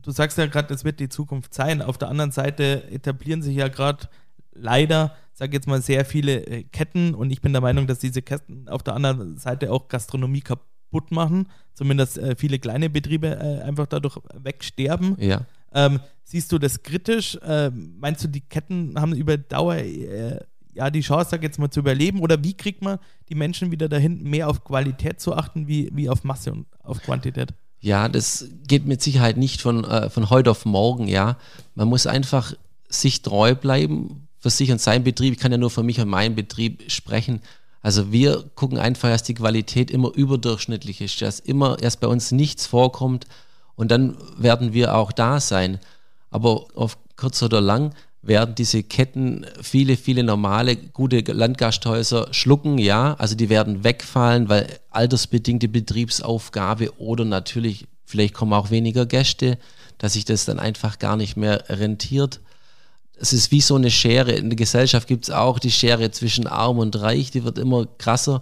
[0.01, 1.81] du sagst ja gerade, das wird die Zukunft sein.
[1.81, 4.07] Auf der anderen Seite etablieren sich ja gerade
[4.53, 8.21] leider, sag jetzt mal, sehr viele äh, Ketten und ich bin der Meinung, dass diese
[8.21, 11.47] Ketten auf der anderen Seite auch Gastronomie kaputt machen.
[11.73, 15.15] Zumindest äh, viele kleine Betriebe äh, einfach dadurch wegsterben.
[15.19, 15.45] Ja.
[15.73, 17.35] Ähm, siehst du das kritisch?
[17.43, 20.39] Äh, meinst du, die Ketten haben über Dauer äh,
[20.73, 22.21] ja die Chance, sag jetzt mal, zu überleben?
[22.21, 26.09] Oder wie kriegt man die Menschen wieder dahin, mehr auf Qualität zu achten, wie, wie
[26.09, 27.53] auf Masse und auf Quantität?
[27.79, 31.37] Ja, das geht mit Sicherheit nicht von, äh, von heute auf morgen, ja.
[31.75, 32.53] Man muss einfach
[32.89, 35.33] sich treu bleiben, für sich und seinen Betrieb.
[35.33, 37.41] Ich kann ja nur für mich und meinen Betrieb sprechen.
[37.81, 42.31] Also wir gucken einfach, dass die Qualität immer überdurchschnittlich ist, dass immer erst bei uns
[42.31, 43.27] nichts vorkommt
[43.75, 45.79] und dann werden wir auch da sein.
[46.31, 53.15] Aber auf kurz oder lang werden diese Ketten viele, viele normale, gute Landgasthäuser schlucken, ja.
[53.15, 59.57] Also die werden wegfallen, weil altersbedingte Betriebsaufgabe oder natürlich, vielleicht kommen auch weniger Gäste,
[59.97, 62.41] dass sich das dann einfach gar nicht mehr rentiert.
[63.19, 64.33] Es ist wie so eine Schere.
[64.33, 67.87] In der Gesellschaft gibt es auch die Schere zwischen arm und reich, die wird immer
[67.97, 68.41] krasser.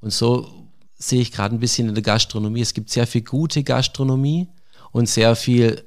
[0.00, 0.48] Und so
[0.94, 2.60] sehe ich gerade ein bisschen in der Gastronomie.
[2.60, 4.48] Es gibt sehr viel gute Gastronomie
[4.92, 5.84] und sehr viel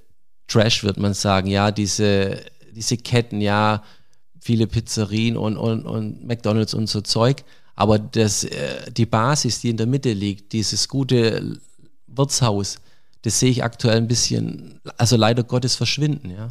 [0.48, 1.48] Trash, wird man sagen.
[1.48, 2.41] Ja, diese
[2.76, 3.84] diese Ketten, ja,
[4.40, 7.44] viele Pizzerien und, und, und McDonalds und so Zeug.
[7.76, 11.60] Aber das, äh, die Basis, die in der Mitte liegt, dieses gute
[12.08, 12.78] Wirtshaus,
[13.24, 16.50] das sehe ich aktuell ein bisschen, also leider Gottes verschwinden, ja.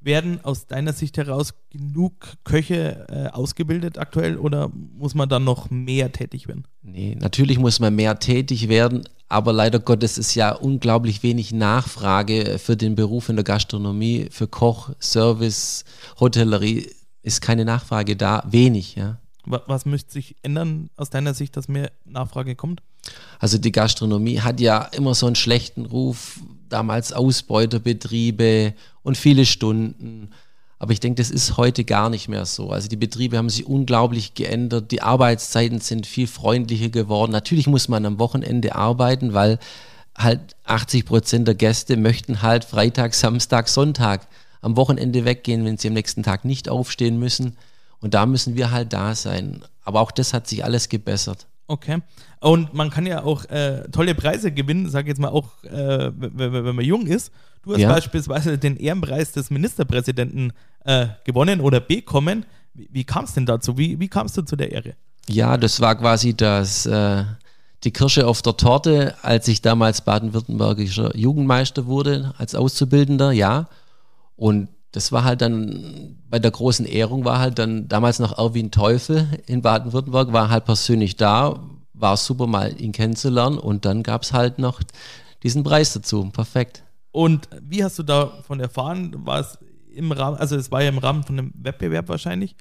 [0.00, 5.70] Werden aus deiner Sicht heraus genug Köche äh, ausgebildet aktuell oder muss man dann noch
[5.70, 6.66] mehr tätig werden?
[6.82, 12.58] Nee, natürlich muss man mehr tätig werden, aber leider Gottes ist ja unglaublich wenig Nachfrage
[12.58, 15.84] für den Beruf in der Gastronomie, für Koch, Service,
[16.20, 16.86] Hotellerie
[17.22, 19.18] ist keine Nachfrage da, wenig, ja.
[19.44, 22.82] Was müsste sich ändern aus deiner Sicht, dass mehr Nachfrage kommt?
[23.38, 30.30] Also die Gastronomie hat ja immer so einen schlechten Ruf, damals Ausbeuterbetriebe und viele Stunden.
[30.78, 32.70] Aber ich denke, das ist heute gar nicht mehr so.
[32.70, 34.92] Also die Betriebe haben sich unglaublich geändert.
[34.92, 37.32] Die Arbeitszeiten sind viel freundlicher geworden.
[37.32, 39.58] Natürlich muss man am Wochenende arbeiten, weil
[40.16, 44.28] halt 80 Prozent der Gäste möchten halt Freitag, Samstag, Sonntag
[44.60, 47.56] am Wochenende weggehen, wenn sie am nächsten Tag nicht aufstehen müssen.
[48.00, 49.62] Und da müssen wir halt da sein.
[49.84, 51.46] Aber auch das hat sich alles gebessert.
[51.68, 52.00] Okay.
[52.40, 56.74] Und man kann ja auch äh, tolle Preise gewinnen, sag jetzt mal auch, äh, wenn
[56.74, 57.30] man jung ist.
[57.62, 57.90] Du hast ja.
[57.90, 60.52] beispielsweise den Ehrenpreis des Ministerpräsidenten
[60.84, 62.46] äh, gewonnen oder bekommen.
[62.72, 63.76] Wie, wie kam es denn dazu?
[63.76, 64.94] Wie, wie kamst du zu der Ehre?
[65.28, 67.24] Ja, das war quasi das, äh,
[67.84, 73.68] die Kirsche auf der Torte, als ich damals baden-württembergischer Jugendmeister wurde, als Auszubildender, ja.
[74.36, 78.70] Und das war halt dann, bei der großen Ehrung war halt dann damals noch Erwin
[78.70, 81.60] Teufel in Baden-Württemberg, war halt persönlich da,
[81.92, 84.80] war super mal ihn kennenzulernen und dann gab es halt noch
[85.42, 86.30] diesen Preis dazu.
[86.30, 86.84] Perfekt.
[87.10, 89.14] Und wie hast du davon erfahren?
[89.26, 89.58] War es
[89.92, 92.56] im Rahmen, also es war ja im Rahmen von einem Wettbewerb wahrscheinlich.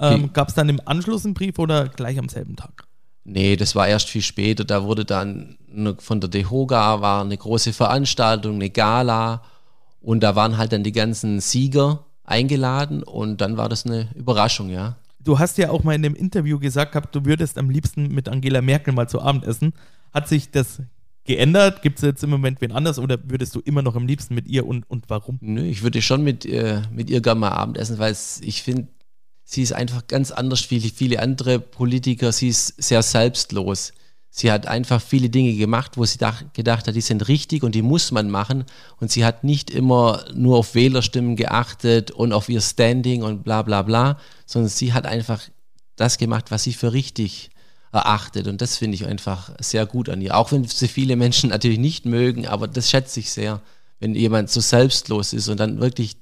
[0.00, 2.84] Ähm, Gab es dann im Anschluss einen Brief oder gleich am selben Tag?
[3.24, 4.64] Nee, das war erst viel später.
[4.64, 5.58] Da wurde dann
[5.98, 9.42] von der DEHOGA war eine große Veranstaltung, eine Gala
[10.08, 14.70] und da waren halt dann die ganzen Sieger eingeladen und dann war das eine Überraschung,
[14.70, 14.96] ja.
[15.20, 18.26] Du hast ja auch mal in dem Interview gesagt gehabt, du würdest am liebsten mit
[18.26, 19.74] Angela Merkel mal zu Abend essen.
[20.14, 20.80] Hat sich das
[21.24, 21.82] geändert?
[21.82, 24.48] Gibt es jetzt im Moment wen anders oder würdest du immer noch am liebsten mit
[24.48, 25.36] ihr und, und warum?
[25.42, 28.88] Nö, ich würde schon mit, äh, mit ihr gerne mal Abendessen, weil ich finde,
[29.44, 32.32] sie ist einfach ganz anders wie viele andere Politiker.
[32.32, 33.92] Sie ist sehr selbstlos.
[34.30, 36.18] Sie hat einfach viele Dinge gemacht, wo sie
[36.52, 38.64] gedacht hat, die sind richtig und die muss man machen.
[39.00, 43.62] Und sie hat nicht immer nur auf Wählerstimmen geachtet und auf ihr Standing und bla
[43.62, 45.42] bla bla, sondern sie hat einfach
[45.96, 47.50] das gemacht, was sie für richtig
[47.92, 48.46] erachtet.
[48.46, 50.36] Und das finde ich einfach sehr gut an ihr.
[50.36, 53.60] Auch wenn sie viele Menschen natürlich nicht mögen, aber das schätze ich sehr,
[53.98, 56.16] wenn jemand so selbstlos ist und dann wirklich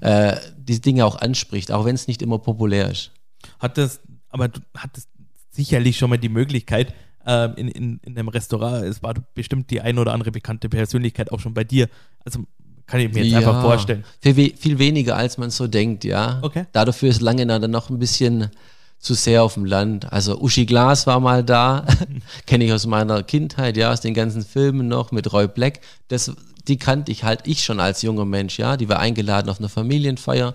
[0.00, 3.12] äh, die Dinge auch anspricht, auch wenn es nicht immer populär ist.
[3.58, 5.08] Hat das, aber du hattest
[5.50, 6.92] sicherlich schon mal die Möglichkeit,
[7.26, 11.32] äh, in, in, in einem Restaurant, es war bestimmt die ein oder andere bekannte Persönlichkeit
[11.32, 11.88] auch schon bei dir.
[12.24, 12.44] Also
[12.86, 14.04] kann ich mir jetzt ja, einfach vorstellen.
[14.20, 16.40] Viel, viel, weniger, als man so denkt, ja.
[16.42, 16.66] Okay.
[16.72, 18.50] Dafür ist Langenau dann noch ein bisschen
[18.98, 20.12] zu sehr auf dem Land.
[20.12, 21.86] Also Uschi Glas war mal da,
[22.46, 25.80] kenne ich aus meiner Kindheit, ja, aus den ganzen Filmen noch mit Roy Black.
[26.08, 26.32] Das,
[26.68, 28.76] die kannte ich halt ich schon als junger Mensch, ja.
[28.76, 30.54] Die war eingeladen auf einer Familienfeier,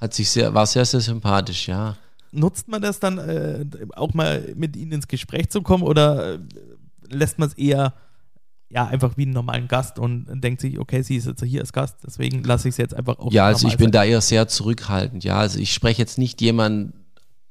[0.00, 1.96] hat sich sehr, war sehr, sehr sympathisch, ja.
[2.32, 3.64] Nutzt man das dann äh,
[3.94, 6.38] auch mal mit ihnen ins Gespräch zu kommen oder äh,
[7.10, 7.94] lässt man es eher
[8.70, 11.72] ja, einfach wie einen normalen Gast und denkt sich, okay, sie ist jetzt hier als
[11.72, 13.32] Gast, deswegen lasse ich es jetzt einfach auch.
[13.32, 13.92] Ja, also ich bin sein.
[13.92, 15.38] da eher sehr zurückhaltend, ja.
[15.38, 16.92] Also ich spreche jetzt nicht jemanden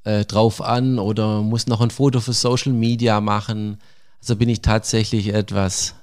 [0.04, 3.80] äh, drauf an oder muss noch ein Foto für Social Media machen.
[4.20, 5.96] Also bin ich tatsächlich etwas,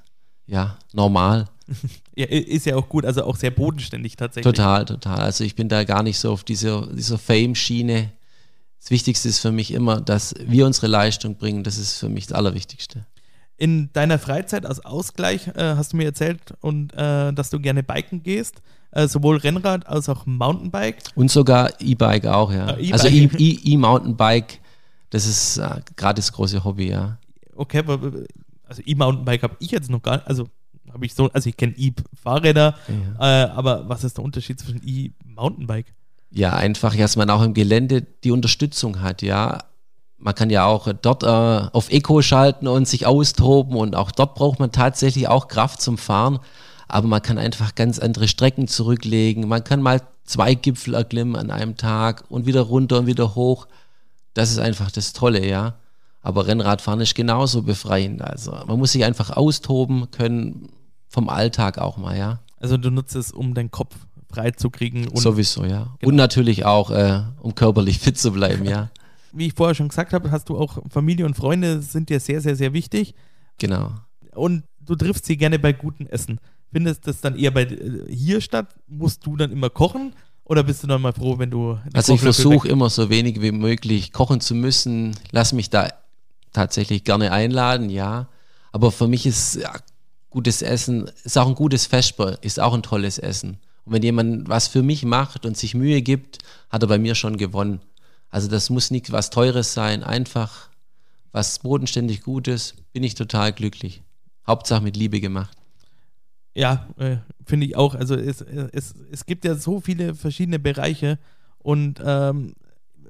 [0.46, 1.46] ja, normal.
[2.16, 4.44] Ja, ist ja auch gut, also auch sehr bodenständig tatsächlich.
[4.54, 5.18] Total, total.
[5.18, 8.12] Also ich bin da gar nicht so auf dieser, dieser Fame-Schiene.
[8.84, 11.64] Das Wichtigste ist für mich immer, dass wir unsere Leistung bringen.
[11.64, 13.06] Das ist für mich das Allerwichtigste.
[13.56, 17.82] In deiner Freizeit als Ausgleich äh, hast du mir erzählt, und, äh, dass du gerne
[17.82, 20.98] biken gehst, äh, sowohl Rennrad als auch Mountainbike.
[21.14, 22.76] Und sogar E-Bike auch, ja.
[22.76, 24.60] E also E-Mountainbike,
[25.08, 27.16] das ist äh, gerade das große Hobby, ja.
[27.56, 27.82] Okay,
[28.68, 30.46] also E-Mountainbike habe ich jetzt noch gar nicht, also
[30.92, 32.74] habe ich so, also ich kenne E-Fahrräder,
[33.18, 33.44] ja.
[33.44, 35.86] Äh, aber was ist der Unterschied zwischen E-Mountainbike?
[36.34, 39.60] Ja, einfach, dass man auch im Gelände die Unterstützung hat, ja
[40.24, 44.34] man kann ja auch dort äh, auf Eco schalten und sich austoben und auch dort
[44.34, 46.38] braucht man tatsächlich auch Kraft zum Fahren.
[46.88, 49.46] Aber man kann einfach ganz andere Strecken zurücklegen.
[49.46, 53.66] Man kann mal zwei Gipfel erklimmen an einem Tag und wieder runter und wieder hoch.
[54.32, 55.74] Das ist einfach das Tolle, ja.
[56.22, 58.22] Aber Rennradfahren ist genauso befreiend.
[58.22, 60.70] Also man muss sich einfach austoben können
[61.08, 62.40] vom Alltag auch mal, ja.
[62.58, 63.94] Also du nutzt es, um deinen Kopf
[64.34, 65.08] frei zu kriegen.
[65.14, 65.94] Sowieso, ja.
[65.98, 66.10] Genau.
[66.10, 68.90] Und natürlich auch, äh, um körperlich fit zu bleiben, ja.
[69.32, 72.40] wie ich vorher schon gesagt habe, hast du auch Familie und Freunde sind dir sehr,
[72.40, 73.14] sehr, sehr wichtig.
[73.58, 73.92] Genau.
[74.34, 76.38] Und du triffst sie gerne bei gutem Essen.
[76.72, 78.74] Findest das dann eher bei äh, hier statt?
[78.88, 80.12] Musst du dann immer kochen?
[80.44, 81.78] Oder bist du dann mal froh, wenn du.
[81.94, 85.16] Also ich versuche immer so wenig wie möglich kochen zu müssen.
[85.30, 85.88] Lass mich da
[86.52, 88.28] tatsächlich gerne einladen, ja.
[88.72, 89.72] Aber für mich ist ja,
[90.30, 93.58] gutes Essen, ist auch ein gutes Vesper, ist auch ein tolles Essen.
[93.84, 96.38] Und wenn jemand was für mich macht und sich Mühe gibt,
[96.70, 97.80] hat er bei mir schon gewonnen.
[98.30, 100.70] Also das muss nicht was Teures sein, einfach
[101.32, 104.02] was bodenständig Gutes, bin ich total glücklich.
[104.46, 105.56] Hauptsache mit Liebe gemacht.
[106.54, 107.94] Ja, äh, finde ich auch.
[107.94, 111.18] Also es, es, es gibt ja so viele verschiedene Bereiche
[111.58, 112.54] und ähm,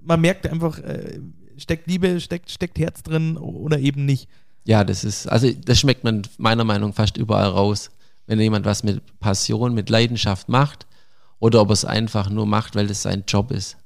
[0.03, 1.21] man merkt einfach, äh,
[1.57, 4.29] steckt Liebe, steckt, steckt Herz drin oder eben nicht.
[4.65, 7.91] Ja, das ist, also das schmeckt man meiner Meinung nach fast überall raus.
[8.27, 10.87] Wenn jemand was mit Passion, mit Leidenschaft macht
[11.39, 13.77] oder ob er es einfach nur macht, weil das sein Job ist.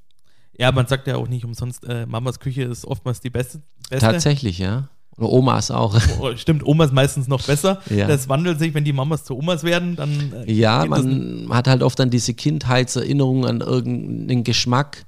[0.56, 3.62] Ja, man sagt ja auch nicht umsonst, äh, Mamas Küche ist oftmals die beste.
[3.88, 4.04] beste.
[4.04, 4.88] Tatsächlich, ja.
[5.16, 6.00] Oder Omas auch.
[6.20, 7.80] Oh, stimmt, Omas meistens noch besser.
[7.90, 8.06] Ja.
[8.06, 10.32] Das wandelt sich, wenn die Mamas zu Omas werden, dann.
[10.46, 15.06] Äh, ja, man hat halt oft dann diese Kindheitserinnerung an irgendeinen Geschmack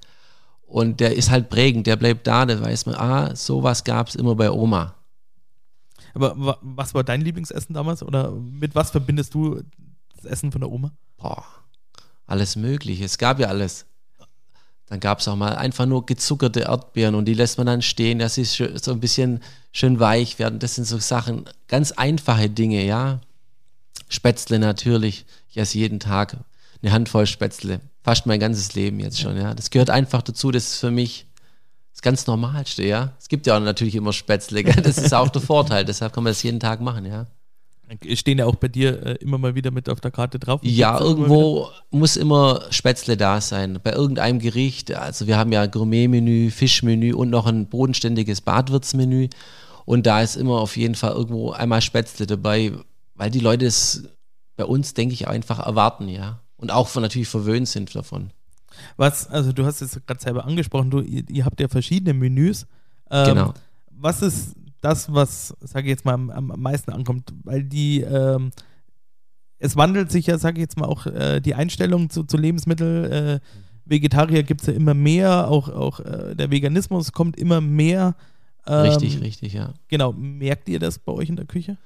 [0.66, 4.14] und der ist halt prägend, der bleibt da, da weiß man, ah, sowas gab es
[4.14, 4.94] immer bei Oma.
[6.14, 9.62] Aber was war dein Lieblingsessen damals oder mit was verbindest du
[10.16, 10.92] das Essen von der Oma?
[11.16, 11.44] Boah,
[12.26, 13.04] alles Mögliche.
[13.04, 13.86] Es gab ja alles.
[14.86, 18.18] Dann gab es auch mal einfach nur gezuckerte Erdbeeren und die lässt man dann stehen,
[18.18, 20.58] dass sie so ein bisschen schön weich werden.
[20.58, 23.20] Das sind so Sachen, ganz einfache Dinge, ja.
[24.08, 25.26] Spätzle natürlich.
[25.48, 26.38] Ich esse jeden Tag
[26.82, 27.80] eine Handvoll Spätzle.
[28.02, 29.54] Fast mein ganzes Leben jetzt schon, ja.
[29.54, 30.50] Das gehört einfach dazu.
[30.50, 31.26] Das ist für mich
[31.92, 33.12] das ganz Normalste, ja.
[33.18, 34.82] Es gibt ja auch natürlich immer Spätzle, gell?
[34.82, 35.84] das ist auch der Vorteil.
[35.84, 37.26] Deshalb kann man das jeden Tag machen, ja.
[38.14, 40.60] Stehen ja auch bei dir äh, immer mal wieder mit auf der Karte drauf?
[40.62, 43.80] Ja, irgendwo immer muss immer Spätzle da sein.
[43.82, 44.94] Bei irgendeinem Gericht.
[44.94, 49.28] Also wir haben ja Gourmet-Menü, Fischmenü und noch ein bodenständiges Badwirtsmenü.
[49.86, 52.72] Und da ist immer auf jeden Fall irgendwo einmal Spätzle dabei,
[53.16, 54.04] weil die Leute es
[54.56, 56.40] bei uns, denke ich, einfach erwarten, ja.
[56.56, 58.30] Und auch von, natürlich verwöhnt sind davon.
[58.96, 62.66] Was, also du hast es gerade selber angesprochen, du, ihr, ihr, habt ja verschiedene Menüs.
[63.10, 63.54] Ähm, genau.
[63.90, 68.50] Was ist das, was, sage ich jetzt mal, am, am, meisten ankommt, weil die, ähm,
[69.58, 73.04] es wandelt sich ja, sage ich jetzt mal, auch äh, die Einstellung zu, zu Lebensmitteln.
[73.04, 73.40] Äh,
[73.84, 78.14] Vegetarier gibt es ja immer mehr, auch, auch äh, der Veganismus kommt immer mehr.
[78.66, 79.74] Ähm, richtig, richtig, ja.
[79.88, 81.76] Genau, merkt ihr das bei euch in der Küche?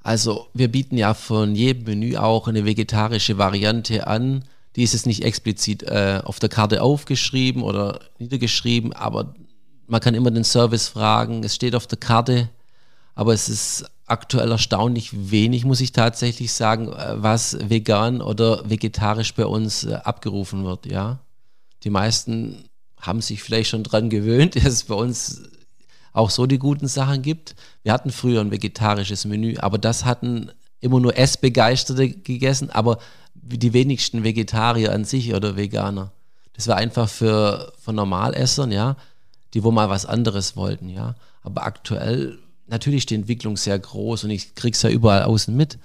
[0.00, 4.44] Also wir bieten ja von jedem Menü auch eine vegetarische Variante an.
[4.76, 9.34] Die ist jetzt nicht explizit äh, auf der Karte aufgeschrieben oder niedergeschrieben, aber
[9.86, 12.48] man kann immer den Service fragen, es steht auf der Karte,
[13.14, 19.34] aber es ist aktuell erstaunlich wenig, muss ich tatsächlich sagen, äh, was vegan oder vegetarisch
[19.34, 21.20] bei uns äh, abgerufen wird, ja.
[21.84, 22.64] Die meisten
[23.00, 25.42] haben sich vielleicht schon dran gewöhnt, dass es bei uns
[26.12, 27.56] auch so die guten Sachen gibt.
[27.82, 32.98] Wir hatten früher ein vegetarisches Menü, aber das hatten immer nur Essbegeisterte gegessen, aber
[33.46, 36.12] die wenigsten Vegetarier an sich oder Veganer.
[36.54, 38.96] Das war einfach für, für Normalessern, ja
[39.54, 41.14] die wo mal was anderes wollten, ja.
[41.42, 45.78] Aber aktuell natürlich die Entwicklung sehr groß und ich krieg's ja überall außen mit.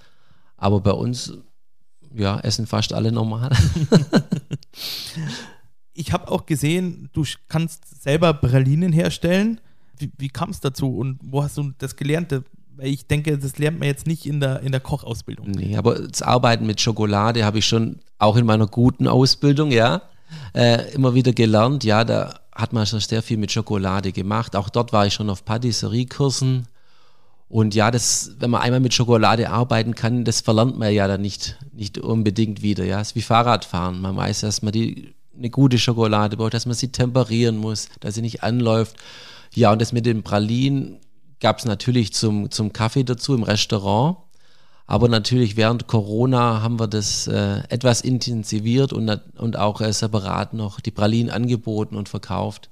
[0.58, 1.34] Aber bei uns,
[2.14, 3.52] ja, essen fast alle normal.
[5.94, 9.62] ich habe auch gesehen, du kannst selber Pralinen herstellen.
[9.98, 12.34] Wie, wie kam es dazu und wo hast du das gelernt?
[12.80, 15.52] Weil ich denke, das lernt man jetzt nicht in der, in der Kochausbildung.
[15.52, 20.02] Nee, aber das Arbeiten mit Schokolade habe ich schon auch in meiner guten Ausbildung, ja,
[20.54, 21.84] äh, immer wieder gelernt.
[21.84, 24.56] Ja, da hat man schon sehr viel mit Schokolade gemacht.
[24.56, 26.68] Auch dort war ich schon auf Patisseriekursen.
[27.50, 31.22] Und ja, das, wenn man einmal mit Schokolade arbeiten kann, das verlernt man ja dann
[31.22, 32.86] nicht, nicht unbedingt wieder.
[32.86, 34.00] Ja, es ist wie Fahrradfahren.
[34.00, 38.16] Man weiß, dass man die, eine gute Schokolade braucht, dass man sie temperieren muss, dass
[38.16, 38.96] sie nicht anläuft.
[39.54, 41.00] Ja, und das mit den Pralinen
[41.40, 44.18] gab es natürlich zum, zum Kaffee dazu im Restaurant.
[44.86, 50.54] Aber natürlich während Corona haben wir das äh, etwas intensiviert und, und auch äh, separat
[50.54, 52.72] noch die Pralinen angeboten und verkauft.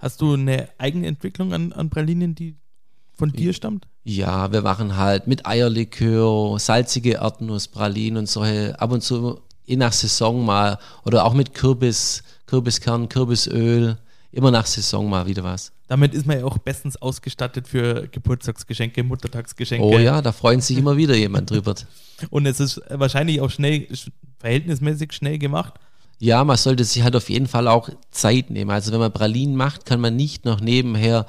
[0.00, 2.56] Hast du eine eigene Entwicklung an, an Pralinen, die
[3.14, 3.86] von dir stammt?
[4.02, 9.92] Ja, wir machen halt mit Eierlikör, salzige Erdnusspralinen und solche, ab und zu je nach
[9.92, 13.98] Saison mal oder auch mit Kürbis, Kürbiskern, Kürbisöl,
[14.32, 15.72] immer nach Saison mal wieder was.
[15.88, 19.84] Damit ist man ja auch bestens ausgestattet für Geburtstagsgeschenke, Muttertagsgeschenke.
[19.84, 21.74] Oh ja, da freut sich immer wieder jemand drüber.
[22.30, 23.88] Und es ist wahrscheinlich auch schnell,
[24.38, 25.74] verhältnismäßig schnell gemacht.
[26.18, 28.70] Ja, man sollte sich halt auf jeden Fall auch Zeit nehmen.
[28.70, 31.26] Also wenn man Pralinen macht, kann man nicht noch nebenher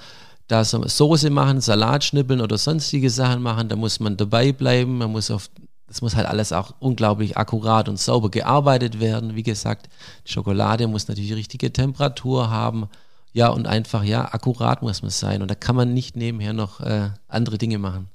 [0.50, 3.70] da Soße machen, Salat schnippeln oder sonstige Sachen machen.
[3.70, 4.98] Da muss man dabei bleiben.
[4.98, 5.50] Man muss auf,
[5.88, 9.36] das muss halt alles auch unglaublich akkurat und sauber gearbeitet werden.
[9.36, 9.90] Wie gesagt,
[10.28, 12.90] die Schokolade muss natürlich die richtige Temperatur haben.
[13.34, 15.42] Ja, und einfach, ja, akkurat muss man sein.
[15.42, 18.10] Und da kann man nicht nebenher noch äh, andere Dinge machen.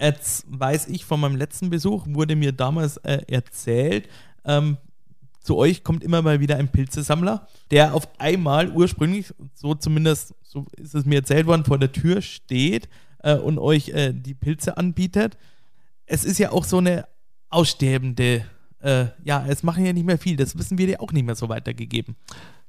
[0.00, 4.08] Jetzt weiß ich von meinem letzten Besuch, wurde mir damals äh, erzählt,
[4.44, 4.76] ähm,
[5.42, 10.66] zu euch kommt immer mal wieder ein Pilzesammler, der auf einmal ursprünglich, so zumindest, so
[10.76, 12.88] ist es mir erzählt worden, vor der Tür steht
[13.18, 15.36] äh, und euch äh, die Pilze anbietet.
[16.06, 17.06] Es ist ja auch so eine
[17.48, 18.44] aussterbende,
[18.80, 21.34] äh, ja, es machen ja nicht mehr viel, das wissen wir dir auch nicht mehr
[21.34, 22.16] so weitergegeben.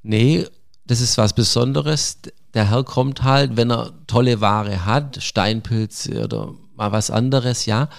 [0.02, 0.46] Nee,
[0.86, 2.20] das ist was Besonderes.
[2.54, 7.90] Der Herr kommt halt, wenn er tolle Ware hat, Steinpilze oder mal was anderes, ja.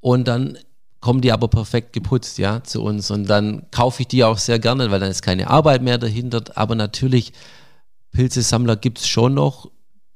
[0.00, 0.58] Und dann
[1.00, 3.10] kommen die aber perfekt geputzt, ja, zu uns.
[3.10, 6.42] Und dann kaufe ich die auch sehr gerne, weil dann ist keine Arbeit mehr dahinter.
[6.54, 7.32] Aber natürlich
[8.12, 9.70] Pilzesammler gibt es schon noch.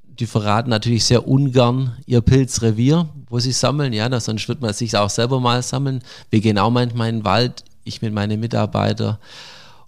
[0.05, 3.93] Die verraten natürlich sehr ungern ihr Pilzrevier, wo sie sammeln.
[3.93, 6.03] Ja, das, sonst wird man sich auch selber mal sammeln.
[6.30, 9.18] Wir gehen auch manchmal in den Wald, ich mit meinen Mitarbeitern.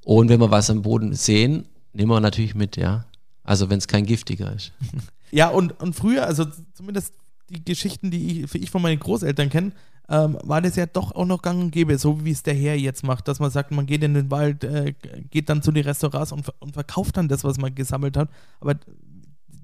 [0.05, 3.05] Und wenn wir was am Boden sehen, nehmen wir natürlich mit, ja.
[3.45, 4.72] Also wenn es kein giftiger ist.
[5.30, 7.12] Ja, und, und früher, also zumindest
[7.51, 9.72] die Geschichten, die ich, ich von meinen Großeltern kenne,
[10.09, 12.76] ähm, war das ja doch auch noch gang und gäbe, so wie es der Herr
[12.76, 14.95] jetzt macht, dass man sagt, man geht in den Wald, äh,
[15.30, 18.30] geht dann zu den Restaurants und, und verkauft dann das, was man gesammelt hat.
[18.61, 18.74] Aber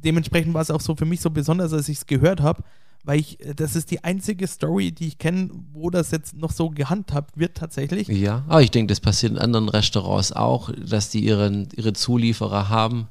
[0.05, 2.63] dementsprechend war es auch so für mich so besonders, als ich es gehört habe,
[3.05, 6.51] weil ich, äh, das ist die einzige Story, die ich kenne, wo das jetzt noch
[6.51, 8.09] so gehandhabt wird tatsächlich.
[8.09, 12.69] Ja, aber ich denke, das passiert in anderen Restaurants auch, dass die ihren, ihre Zulieferer
[12.69, 13.09] haben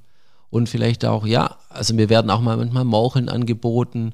[0.49, 4.13] und vielleicht auch, ja, also mir werden auch mal manchmal Morcheln angeboten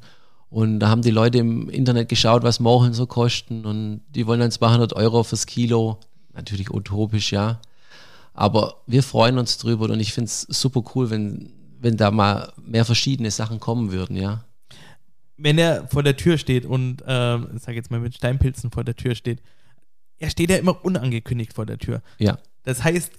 [0.49, 4.39] und da haben die Leute im Internet geschaut, was Morcheln so kosten und die wollen
[4.39, 5.99] dann 200 Euro fürs Kilo.
[6.33, 7.59] Natürlich utopisch, ja.
[8.33, 11.51] Aber wir freuen uns drüber und ich finde es super cool, wenn,
[11.81, 14.43] wenn da mal mehr verschiedene Sachen kommen würden, ja.
[15.37, 18.95] Wenn er vor der Tür steht und, äh, sag jetzt mal mit Steinpilzen vor der
[18.95, 19.41] Tür steht,
[20.17, 22.01] er steht ja immer unangekündigt vor der Tür.
[22.17, 22.37] Ja.
[22.63, 23.11] Das heißt,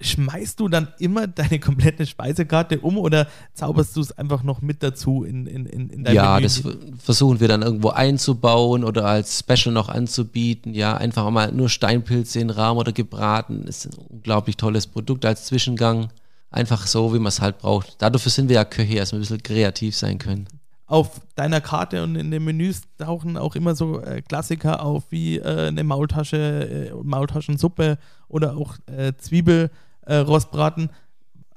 [0.00, 4.82] schmeißt du dann immer deine komplette Speisekarte um oder zauberst du es einfach noch mit
[4.82, 6.42] dazu in, in, in, in deinem Ja, Menü?
[6.44, 6.62] das
[6.98, 10.74] versuchen wir dann irgendwo einzubauen oder als Special noch anzubieten.
[10.74, 13.64] Ja, einfach mal nur Steinpilze in Rahmen oder gebraten.
[13.64, 16.08] Ist ein unglaublich tolles Produkt als Zwischengang.
[16.54, 18.00] Einfach so, wie man es halt braucht.
[18.00, 20.46] Dafür sind wir ja Köche, dass wir ein bisschen kreativ sein können.
[20.86, 25.38] Auf deiner Karte und in den Menüs tauchen auch immer so äh, Klassiker auf wie
[25.38, 27.98] äh, eine Maultasche, äh, Maultaschensuppe
[28.28, 29.72] oder auch äh, Zwiebel
[30.06, 30.24] äh.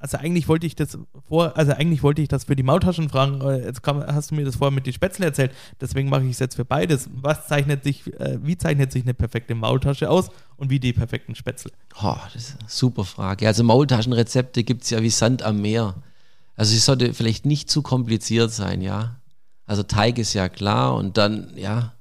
[0.00, 0.96] Also eigentlich wollte ich das
[1.26, 3.40] vor, also eigentlich wollte ich das für die Maultaschen fragen.
[3.64, 5.52] Jetzt kam, hast du mir das vorher mit den Spätzle erzählt.
[5.80, 7.10] Deswegen mache ich es jetzt für beides.
[7.12, 11.34] Was zeichnet sich, äh, wie zeichnet sich eine perfekte Maultasche aus und wie die perfekten
[11.34, 11.72] Spätzle?
[12.00, 13.48] Oh, das ist eine super Frage.
[13.48, 15.96] Also Maultaschenrezepte gibt es ja wie Sand am Meer.
[16.54, 19.16] Also es sollte vielleicht nicht zu kompliziert sein, ja.
[19.66, 21.92] Also Teig ist ja klar und dann, ja,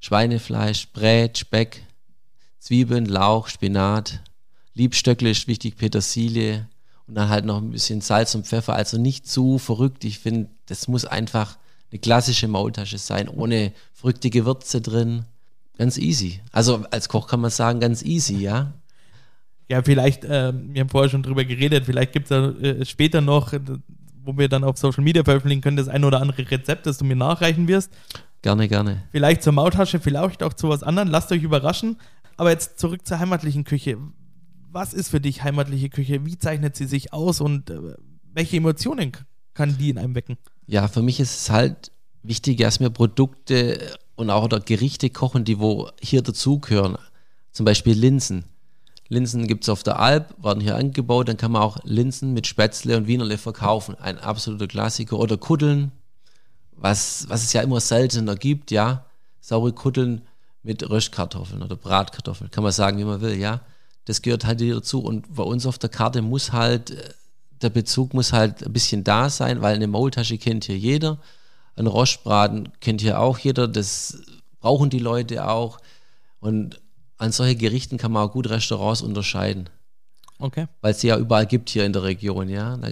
[0.00, 1.82] Schweinefleisch, Brät, Speck,
[2.58, 4.20] Zwiebeln, Lauch, Spinat,
[4.74, 6.68] Liebstöckle ist wichtig, Petersilie
[7.06, 8.74] und dann halt noch ein bisschen Salz und Pfeffer.
[8.74, 10.04] Also nicht zu verrückt.
[10.04, 11.58] Ich finde, das muss einfach
[11.90, 15.24] eine klassische Maultasche sein, ohne verrückte Gewürze drin.
[15.78, 16.40] Ganz easy.
[16.52, 18.72] Also als Koch kann man sagen, ganz easy, ja.
[19.68, 23.52] Ja, vielleicht, äh, wir haben vorher schon drüber geredet, vielleicht gibt es äh, später noch,
[24.24, 27.04] wo wir dann auf Social Media veröffentlichen können, das ein oder andere Rezept, das du
[27.04, 27.90] mir nachreichen wirst.
[28.42, 29.02] Gerne, gerne.
[29.10, 31.08] Vielleicht zur Maultasche, vielleicht auch zu was anderem.
[31.08, 31.96] Lasst euch überraschen.
[32.36, 33.98] Aber jetzt zurück zur heimatlichen Küche
[34.70, 36.24] was ist für dich heimatliche Küche?
[36.26, 37.78] Wie zeichnet sie sich aus und äh,
[38.32, 39.12] welche Emotionen
[39.54, 40.36] kann die in einem wecken?
[40.66, 41.90] Ja, für mich ist es halt
[42.22, 46.98] wichtig, dass wir Produkte und auch oder Gerichte kochen, die wo hier dazugehören.
[47.52, 48.44] Zum Beispiel Linsen.
[49.08, 52.46] Linsen gibt es auf der Alp, werden hier angebaut, dann kann man auch Linsen mit
[52.46, 53.94] Spätzle und Wienerle verkaufen.
[53.94, 55.18] Ein absoluter Klassiker.
[55.18, 55.92] Oder Kuddeln,
[56.72, 59.06] was, was es ja immer seltener gibt, ja.
[59.40, 60.22] Saure Kuddeln
[60.64, 63.60] mit Röstkartoffeln oder Bratkartoffeln, kann man sagen, wie man will, ja
[64.06, 65.00] das gehört halt hier dazu.
[65.00, 67.10] Und bei uns auf der Karte muss halt, äh,
[67.60, 71.18] der Bezug muss halt ein bisschen da sein, weil eine Maultasche kennt hier jeder.
[71.74, 73.68] Ein Rostbraten kennt hier auch jeder.
[73.68, 74.18] Das
[74.60, 75.78] brauchen die Leute auch.
[76.40, 76.80] Und
[77.18, 79.68] an solche Gerichten kann man auch gut Restaurants unterscheiden.
[80.38, 80.66] Okay.
[80.82, 82.76] Weil es ja überall gibt hier in der Region, ja.
[82.76, 82.88] Da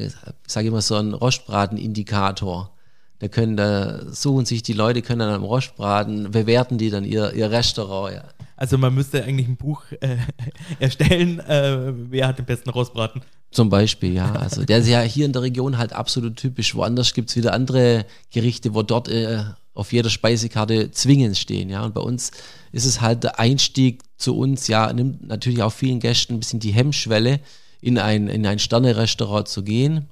[0.47, 2.71] sage ich mal so ein Rostbraten-Indikator.
[3.19, 7.33] Da können, da suchen sich die Leute, können dann am Rostbraten, bewerten die dann ihr,
[7.35, 8.25] ihr Restaurant, ja.
[8.65, 10.17] Also man müsste eigentlich ein Buch äh,
[10.79, 13.21] erstellen, äh, wer hat den besten Rostbraten.
[13.51, 14.33] Zum Beispiel, ja.
[14.33, 16.75] Also der ist ja hier in der Region halt absolut typisch.
[16.75, 19.45] Woanders gibt es wieder andere Gerichte, wo dort äh,
[19.75, 21.85] auf jeder Speisekarte zwingend stehen, ja.
[21.85, 22.31] Und bei uns
[22.73, 26.61] ist es halt der Einstieg zu uns, ja, nimmt natürlich auch vielen Gästen ein bisschen
[26.61, 27.41] die Hemmschwelle,
[27.83, 30.09] in ein, in ein Sterne-Restaurant zu gehen.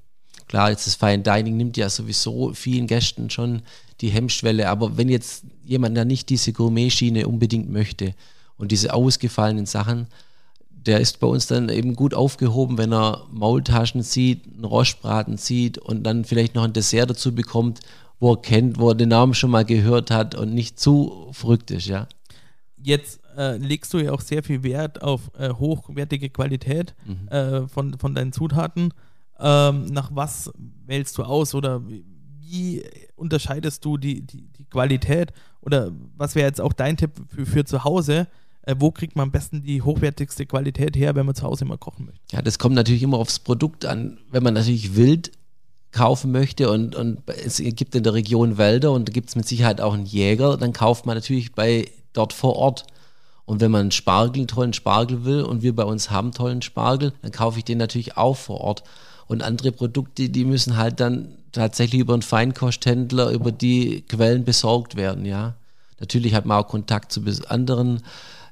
[0.46, 3.62] Klar, jetzt das Fine Dining nimmt ja sowieso vielen Gästen schon
[4.02, 8.14] die Hemmschwelle, aber wenn jetzt jemand da nicht diese Gourmet-Schiene unbedingt möchte
[8.62, 10.06] und diese ausgefallenen Sachen,
[10.70, 15.78] der ist bei uns dann eben gut aufgehoben, wenn er Maultaschen sieht, einen Rostbraten sieht
[15.78, 17.80] und dann vielleicht noch ein Dessert dazu bekommt,
[18.20, 21.72] wo er kennt, wo er den Namen schon mal gehört hat und nicht zu verrückt
[21.72, 22.06] ist, ja.
[22.76, 27.26] Jetzt äh, legst du ja auch sehr viel Wert auf äh, hochwertige Qualität mhm.
[27.30, 28.94] äh, von, von deinen Zutaten.
[29.40, 30.52] Ähm, nach was
[30.86, 32.84] wählst du aus oder wie
[33.16, 35.32] unterscheidest du die, die, die Qualität
[35.62, 38.28] oder was wäre jetzt auch dein Tipp für, für zu Hause?
[38.62, 41.78] Äh, wo kriegt man am besten die hochwertigste Qualität her, wenn man zu Hause mal
[41.78, 42.20] kochen möchte?
[42.32, 44.18] Ja, das kommt natürlich immer aufs Produkt an.
[44.30, 45.32] Wenn man natürlich wild
[45.90, 49.46] kaufen möchte und, und es gibt in der Region Wälder und da gibt es mit
[49.46, 52.86] Sicherheit auch einen Jäger, dann kauft man natürlich bei dort vor Ort.
[53.44, 57.32] Und wenn man Spargel, tollen Spargel will und wir bei uns haben tollen Spargel, dann
[57.32, 58.84] kaufe ich den natürlich auch vor Ort.
[59.26, 64.96] Und andere Produkte, die müssen halt dann tatsächlich über einen Feinkosthändler, über die Quellen besorgt
[64.96, 65.54] werden, ja.
[66.00, 68.02] Natürlich hat man auch Kontakt zu anderen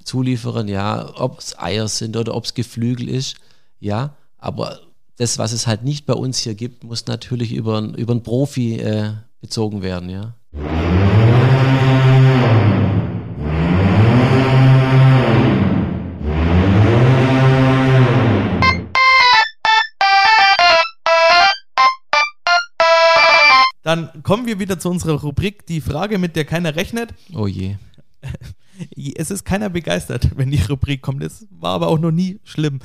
[0.05, 3.37] Zulieferern, ja, ob es Eier sind oder ob es Geflügel ist,
[3.79, 4.17] ja.
[4.39, 4.81] Aber
[5.17, 8.77] das, was es halt nicht bei uns hier gibt, muss natürlich über, über einen Profi
[8.77, 10.35] äh, bezogen werden, ja.
[23.83, 27.13] Dann kommen wir wieder zu unserer Rubrik, die Frage, mit der keiner rechnet.
[27.35, 27.77] Oh je.
[29.17, 31.23] Es ist keiner begeistert, wenn die Rubrik kommt.
[31.23, 32.81] Das war aber auch noch nie schlimm.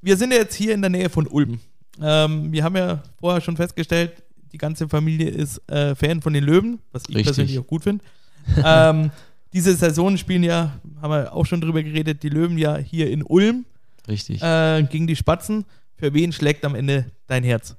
[0.00, 1.60] Wir sind ja jetzt hier in der Nähe von Ulm.
[2.00, 4.22] Ähm, wir haben ja vorher schon festgestellt,
[4.52, 7.24] die ganze Familie ist äh, Fan von den Löwen, was ich Richtig.
[7.24, 8.04] persönlich auch gut finde.
[8.64, 9.10] ähm,
[9.52, 13.22] diese Saison spielen ja, haben wir auch schon drüber geredet, die Löwen ja hier in
[13.22, 13.64] Ulm
[14.08, 14.42] Richtig.
[14.42, 15.64] äh, gegen die Spatzen.
[15.96, 17.76] Für wen schlägt am Ende dein Herz?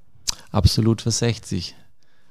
[0.52, 1.76] Absolut für 60.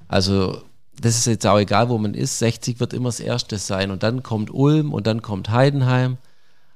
[0.07, 0.63] Also,
[1.05, 2.39] das ist jetzt auch egal, wo man ist.
[2.39, 3.91] 60 wird immer das Erste sein.
[3.91, 6.17] Und dann kommt Ulm und dann kommt Heidenheim.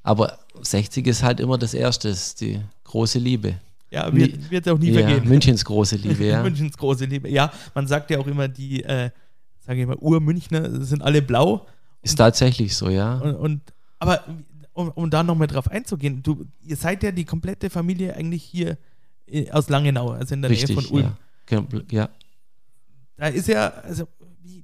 [0.04, 3.56] Aber 60 ist halt immer das Erste, ist die große Liebe.
[3.90, 5.28] Ja, wird, wird auch nie ja, vergehen.
[5.28, 6.44] Münchens große Liebe, ja.
[6.44, 7.28] Münchens große Liebe.
[7.28, 9.10] Ja, man sagt ja auch immer, die, äh,
[9.62, 11.66] sage ich mal, Ur-Münchner sind alle blau.
[12.04, 13.16] Ist tatsächlich so, ja.
[13.16, 13.62] Und, und
[13.98, 14.24] aber
[14.74, 18.78] um, um da nochmal drauf einzugehen, du, ihr seid ja die komplette Familie eigentlich hier
[19.26, 21.12] äh, aus Langenau, also in der Richtig, Nähe von Ulm.
[21.50, 21.66] ja.
[21.90, 22.10] Ja.
[23.18, 24.08] Da ist ja, also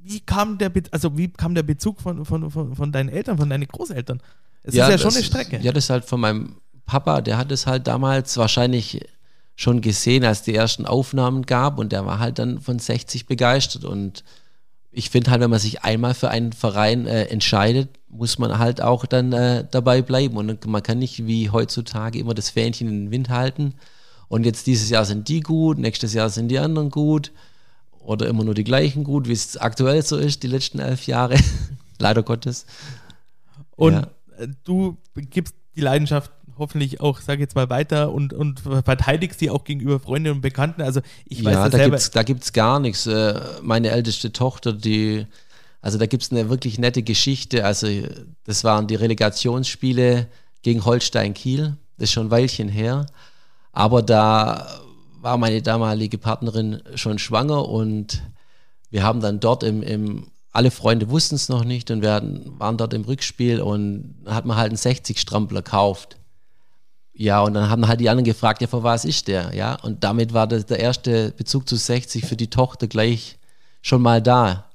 [0.06, 3.38] wie, kam der Be also wie kam der Bezug von, von, von, von deinen Eltern,
[3.38, 4.22] von deinen Großeltern?
[4.64, 5.60] Es ist ja schon das- eine Strecke.
[5.62, 9.02] Ja, das ist halt von meinem Papa, der hat es halt damals wahrscheinlich
[9.56, 13.86] schon gesehen, als die ersten Aufnahmen gab und der war halt dann von 60 begeistert
[13.86, 14.24] und
[14.92, 18.82] ich finde halt, wenn man sich einmal für einen Verein äh, entscheidet, muss man halt
[18.82, 23.06] auch dann äh, dabei bleiben und man kann nicht wie heutzutage immer das Fähnchen in
[23.06, 23.74] den Wind halten
[24.28, 27.32] und jetzt dieses Jahr sind die gut, nächstes Jahr sind die anderen gut
[28.06, 31.36] oder immer nur die gleichen gut, wie es aktuell so ist, die letzten elf Jahre,
[32.00, 32.66] leider Gottes.
[33.76, 34.08] Und Ja.
[34.38, 39.50] äh, du gibst die Leidenschaft hoffentlich auch, sag jetzt mal, weiter und, und verteidigst die
[39.50, 40.82] auch gegenüber Freunden und Bekannten.
[40.82, 41.92] Also ich weiß ja, das da selber.
[41.98, 43.06] gibt's, da gibt's gar nichts.
[43.08, 45.26] Äh, Meine älteste Tochter, die,
[45.82, 47.66] also da gibt's eine wirklich nette Geschichte.
[47.66, 47.88] Also
[48.46, 50.28] das waren die Relegationsspiele
[50.62, 51.76] gegen Holstein Kiel.
[51.98, 53.06] Das ist schon ein Weilchen her.
[53.74, 54.80] Aber da
[55.26, 58.22] war meine damalige Partnerin schon schwanger und
[58.92, 62.60] wir haben dann dort im, im alle Freunde wussten es noch nicht und wir hatten,
[62.60, 66.18] waren dort im Rückspiel und hat man halt einen 60-Strampler gekauft.
[67.12, 69.56] Ja, und dann haben halt die anderen gefragt, ja, für was ist der?
[69.56, 73.40] Ja, und damit war das der erste Bezug zu 60 für die Tochter gleich
[73.82, 74.70] schon mal da.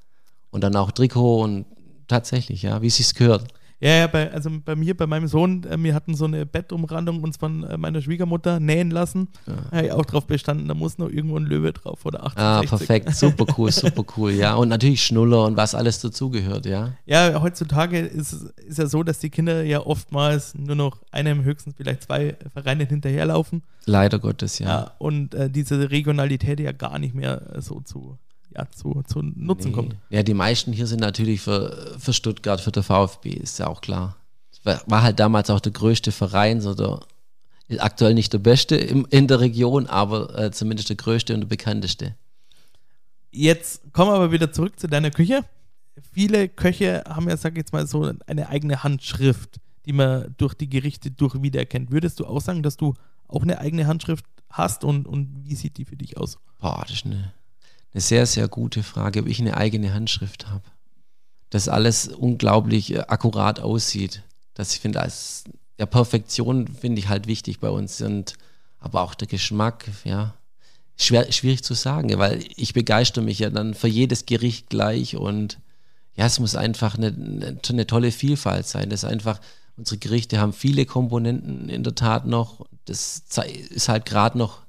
[0.51, 1.65] Und dann auch Trikot und
[2.09, 3.45] tatsächlich, ja, wie es sich gehört.
[3.81, 7.23] Ja, ja, bei, also bei mir, bei meinem Sohn, äh, wir hatten so eine Bettumrandung
[7.23, 9.29] uns von äh, meiner Schwiegermutter nähen lassen.
[9.47, 9.55] Ja.
[9.73, 12.37] Habe ich auch drauf bestanden, da muss noch irgendwo ein Löwe drauf oder 68.
[12.37, 14.55] Ah, perfekt, super cool, super cool, ja.
[14.55, 16.93] Und natürlich Schnuller und was alles dazugehört, ja.
[17.07, 21.43] Ja, heutzutage ist es ist ja so, dass die Kinder ja oftmals nur noch einem,
[21.45, 23.63] höchstens vielleicht zwei Vereinen hinterherlaufen.
[23.87, 24.91] Leider Gottes, Ja, ja.
[24.99, 28.19] und äh, diese Regionalität ja gar nicht mehr so zu,
[28.55, 29.75] ja, zu, zu Nutzen Nee.
[29.75, 29.97] kommt.
[30.11, 33.81] Ja, die meisten hier sind natürlich für, für Stuttgart, für der VfB, ist ja auch
[33.81, 34.17] klar.
[34.65, 37.01] War, war halt damals auch der größte Verein, so der,
[37.79, 41.47] aktuell nicht der beste im, in der Region, aber äh, zumindest der größte und der
[41.49, 42.15] bekannteste.
[43.31, 45.45] Jetzt kommen wir aber wieder zurück zu deiner Küche.
[46.13, 50.55] Viele Köche haben ja, sag ich jetzt mal, so eine eigene Handschrift, die man durch
[50.55, 51.91] die Gerichte durch wiedererkennt.
[51.91, 52.95] Würdest du auch sagen, dass du
[53.29, 56.39] auch eine eigene Handschrift hast und, und wie sieht die für dich aus?
[56.59, 57.33] Boah, das ist eine,
[57.93, 60.63] eine sehr, sehr gute Frage, ob ich eine eigene Handschrift habe.
[61.51, 64.23] Dass alles unglaublich äh, akkurat aussieht.
[64.55, 65.45] Das ich finde, als
[65.79, 68.01] ja, Perfektion finde ich halt wichtig bei uns.
[68.01, 68.35] Und
[68.79, 70.35] aber auch der Geschmack, ja.
[70.97, 75.59] Schwer, schwierig zu sagen, weil ich begeister mich ja dann für jedes Gericht gleich und
[76.15, 78.91] ja, es muss einfach eine, eine, tolle Vielfalt sein.
[78.91, 79.41] Das einfach,
[79.79, 82.67] unsere Gerichte haben viele Komponenten in der Tat noch.
[82.85, 83.25] Das
[83.71, 84.61] ist halt gerade noch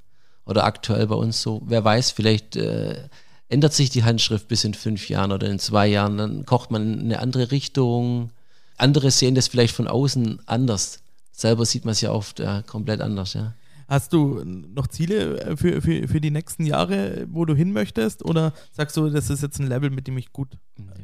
[0.51, 1.61] oder aktuell bei uns so.
[1.65, 3.09] Wer weiß, vielleicht äh,
[3.49, 6.17] ändert sich die Handschrift bis in fünf Jahren oder in zwei Jahren.
[6.17, 8.29] Dann kocht man in eine andere Richtung.
[8.77, 10.99] Andere sehen das vielleicht von außen anders.
[11.31, 13.53] Selber sieht man es ja oft äh, komplett anders, ja.
[13.87, 18.23] Hast du noch Ziele für, für, für die nächsten Jahre, wo du hin möchtest?
[18.23, 20.47] Oder sagst du, das ist jetzt ein Level, mit dem ich gut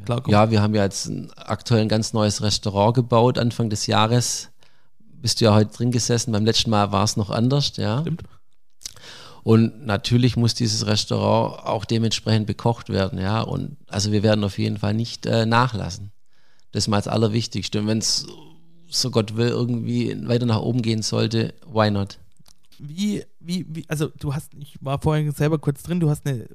[0.05, 0.31] klarkomme?
[0.31, 4.51] Ja, wir haben ja jetzt aktuell ein ganz neues Restaurant gebaut, Anfang des Jahres.
[5.21, 7.99] Bist du ja heute drin gesessen, beim letzten Mal war es noch anders, ja.
[7.99, 8.23] Stimmt.
[9.47, 13.41] Und natürlich muss dieses Restaurant auch dementsprechend bekocht werden, ja.
[13.41, 16.11] Und also wir werden auf jeden Fall nicht äh, nachlassen.
[16.71, 17.79] Das ist mal das Allerwichtigste.
[17.79, 18.27] Und wenn es,
[18.89, 22.19] so Gott will, irgendwie weiter nach oben gehen sollte, why not?
[22.79, 26.47] wie, wie, wie, also du hast, ich war vorhin selber kurz drin, du hast eine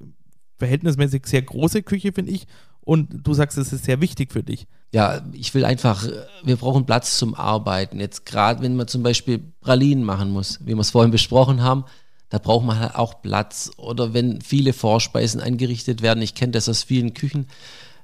[0.59, 2.47] verhältnismäßig sehr große Küche, finde ich.
[2.85, 4.67] Und du sagst, es ist sehr wichtig für dich.
[4.93, 6.07] Ja, ich will einfach,
[6.43, 8.01] wir brauchen Platz zum Arbeiten.
[8.01, 11.85] Jetzt gerade, wenn man zum Beispiel Pralinen machen muss, wie wir es vorhin besprochen haben,
[12.33, 13.71] da braucht man halt auch Platz.
[13.77, 17.47] Oder wenn viele Vorspeisen angerichtet werden, ich kenne das aus vielen Küchen,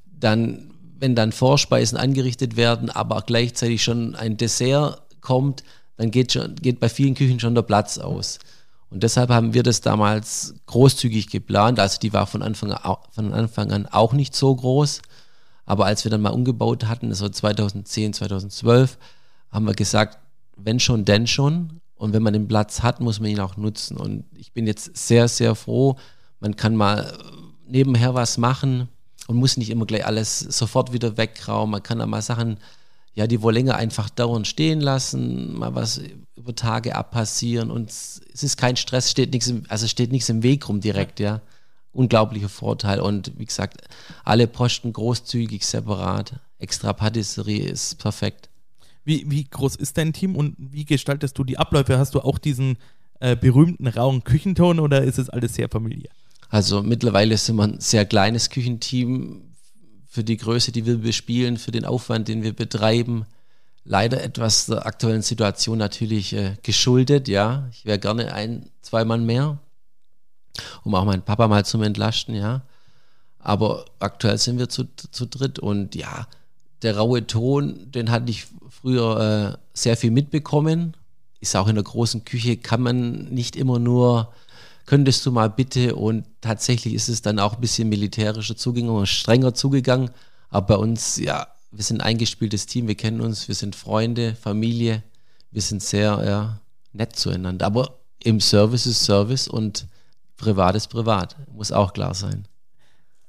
[0.05, 0.71] dann,
[1.01, 5.65] wenn dann Vorspeisen angerichtet werden, aber gleichzeitig schon ein Dessert kommt,
[5.97, 8.39] dann geht, schon, geht bei vielen Küchen schon der Platz aus.
[8.91, 11.81] Und deshalb haben wir das damals großzügig geplant.
[11.81, 15.01] Also die war von Anfang, an, von Anfang an auch nicht so groß.
[15.65, 18.99] Aber als wir dann mal umgebaut hatten, das war 2010, 2012,
[19.51, 20.19] haben wir gesagt,
[20.55, 21.81] wenn schon, denn schon.
[21.99, 23.97] Und wenn man den Platz hat, muss man ihn auch nutzen.
[23.97, 25.97] Und ich bin jetzt sehr, sehr froh.
[26.41, 27.13] Man kann mal
[27.67, 28.89] nebenher was machen
[29.27, 31.73] und muss nicht immer gleich alles sofort wieder wegraumen.
[31.73, 32.59] Man kann da mal Sachen
[33.19, 36.01] ja, die wohl länger einfach dauernd stehen lassen, mal was
[36.37, 40.45] über Tage abpassieren und es ist kein Stress, steht nichts im, also steht nichts im
[40.45, 41.41] Weg rum direkt, ja.
[41.91, 43.81] Unglaublicher Vorteil und wie gesagt,
[44.23, 48.48] alle Posten großzügig, separat, extra Patisserie ist perfekt.
[49.09, 51.99] Wie, wie groß ist dein Team und wie gestaltest du die Abläufe?
[51.99, 52.77] Hast du auch diesen
[53.21, 56.11] äh, berühmten rauen Küchenton oder ist es alles sehr familiär?
[56.51, 59.55] Also mittlerweile sind wir ein sehr kleines Küchenteam
[60.07, 63.25] für die Größe, die wir bespielen, für den Aufwand, den wir betreiben.
[63.83, 67.67] Leider etwas der aktuellen Situation natürlich äh, geschuldet, ja.
[67.73, 69.59] Ich wäre gerne ein, zwei Mann mehr,
[70.85, 72.61] um auch meinen Papa mal zu entlasten, ja.
[73.39, 76.27] Aber aktuell sind wir zu, zu dritt und ja,
[76.83, 80.97] der raue Ton, den hatte ich früher äh, sehr viel mitbekommen.
[81.41, 84.33] Ist auch in der großen Küche, kann man nicht immer nur
[84.89, 89.53] könntest du mal bitte und tatsächlich ist es dann auch ein bisschen militärischer zugegangen, strenger
[89.53, 90.11] zugegangen,
[90.49, 94.35] aber bei uns, ja, wir sind ein eingespieltes Team, wir kennen uns, wir sind Freunde,
[94.35, 95.03] Familie,
[95.51, 96.61] wir sind sehr ja,
[96.95, 99.87] nett zueinander, aber im Service ist Service und
[100.39, 102.49] privat ist privat, muss auch klar sein.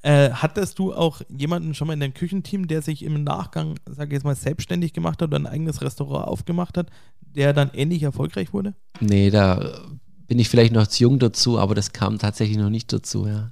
[0.02, 4.10] Äh, hattest du auch jemanden schon mal in deinem Küchenteam, der sich im Nachgang, sage
[4.10, 6.88] ich jetzt mal, selbstständig gemacht hat oder ein eigenes Restaurant aufgemacht hat,
[7.20, 8.76] der dann ähnlich erfolgreich wurde?
[9.02, 9.82] Nee, da
[10.28, 13.52] bin ich vielleicht noch zu jung dazu, aber das kam tatsächlich noch nicht dazu, ja.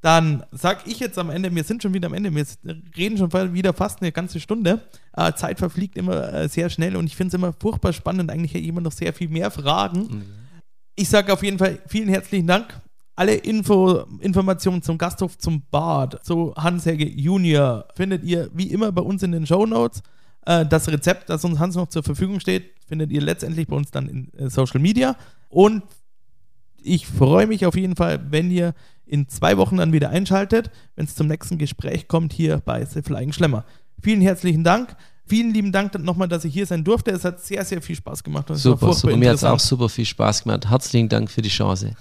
[0.00, 2.44] Dann sag ich jetzt am Ende, wir sind schon wieder am Ende, wir
[2.94, 4.82] reden schon wieder fast eine ganze Stunde.
[5.16, 8.30] Äh, Zeit verfliegt immer äh, sehr schnell und ich finde es immer furchtbar spannend.
[8.30, 10.00] Eigentlich hätte ich immer noch sehr viel mehr Fragen.
[10.00, 10.24] Mhm.
[10.94, 12.80] Ich sage auf jeden Fall vielen herzlichen Dank.
[13.16, 19.02] Alle Info, Informationen zum Gasthof, zum Bad, zu Hans-Helge Junior findet ihr wie immer bei
[19.02, 20.02] uns in den Show Notes.
[20.46, 23.90] Äh, das Rezept, das uns Hans noch zur Verfügung steht, findet ihr letztendlich bei uns
[23.90, 25.16] dann in äh, Social Media.
[25.48, 25.84] Und
[26.82, 28.74] ich freue mich auf jeden Fall, wenn ihr
[29.06, 33.02] in zwei Wochen dann wieder einschaltet, wenn es zum nächsten Gespräch kommt hier bei The
[33.02, 33.64] Flying Schlemmer.
[34.02, 34.96] Vielen herzlichen Dank.
[35.26, 37.10] Vielen lieben Dank nochmal, dass ich hier sein durfte.
[37.10, 38.46] Es hat sehr, sehr viel Spaß gemacht.
[38.52, 39.16] super, super.
[39.16, 40.68] Mir hat es auch super viel Spaß gemacht.
[40.68, 41.94] Herzlichen Dank für die Chance.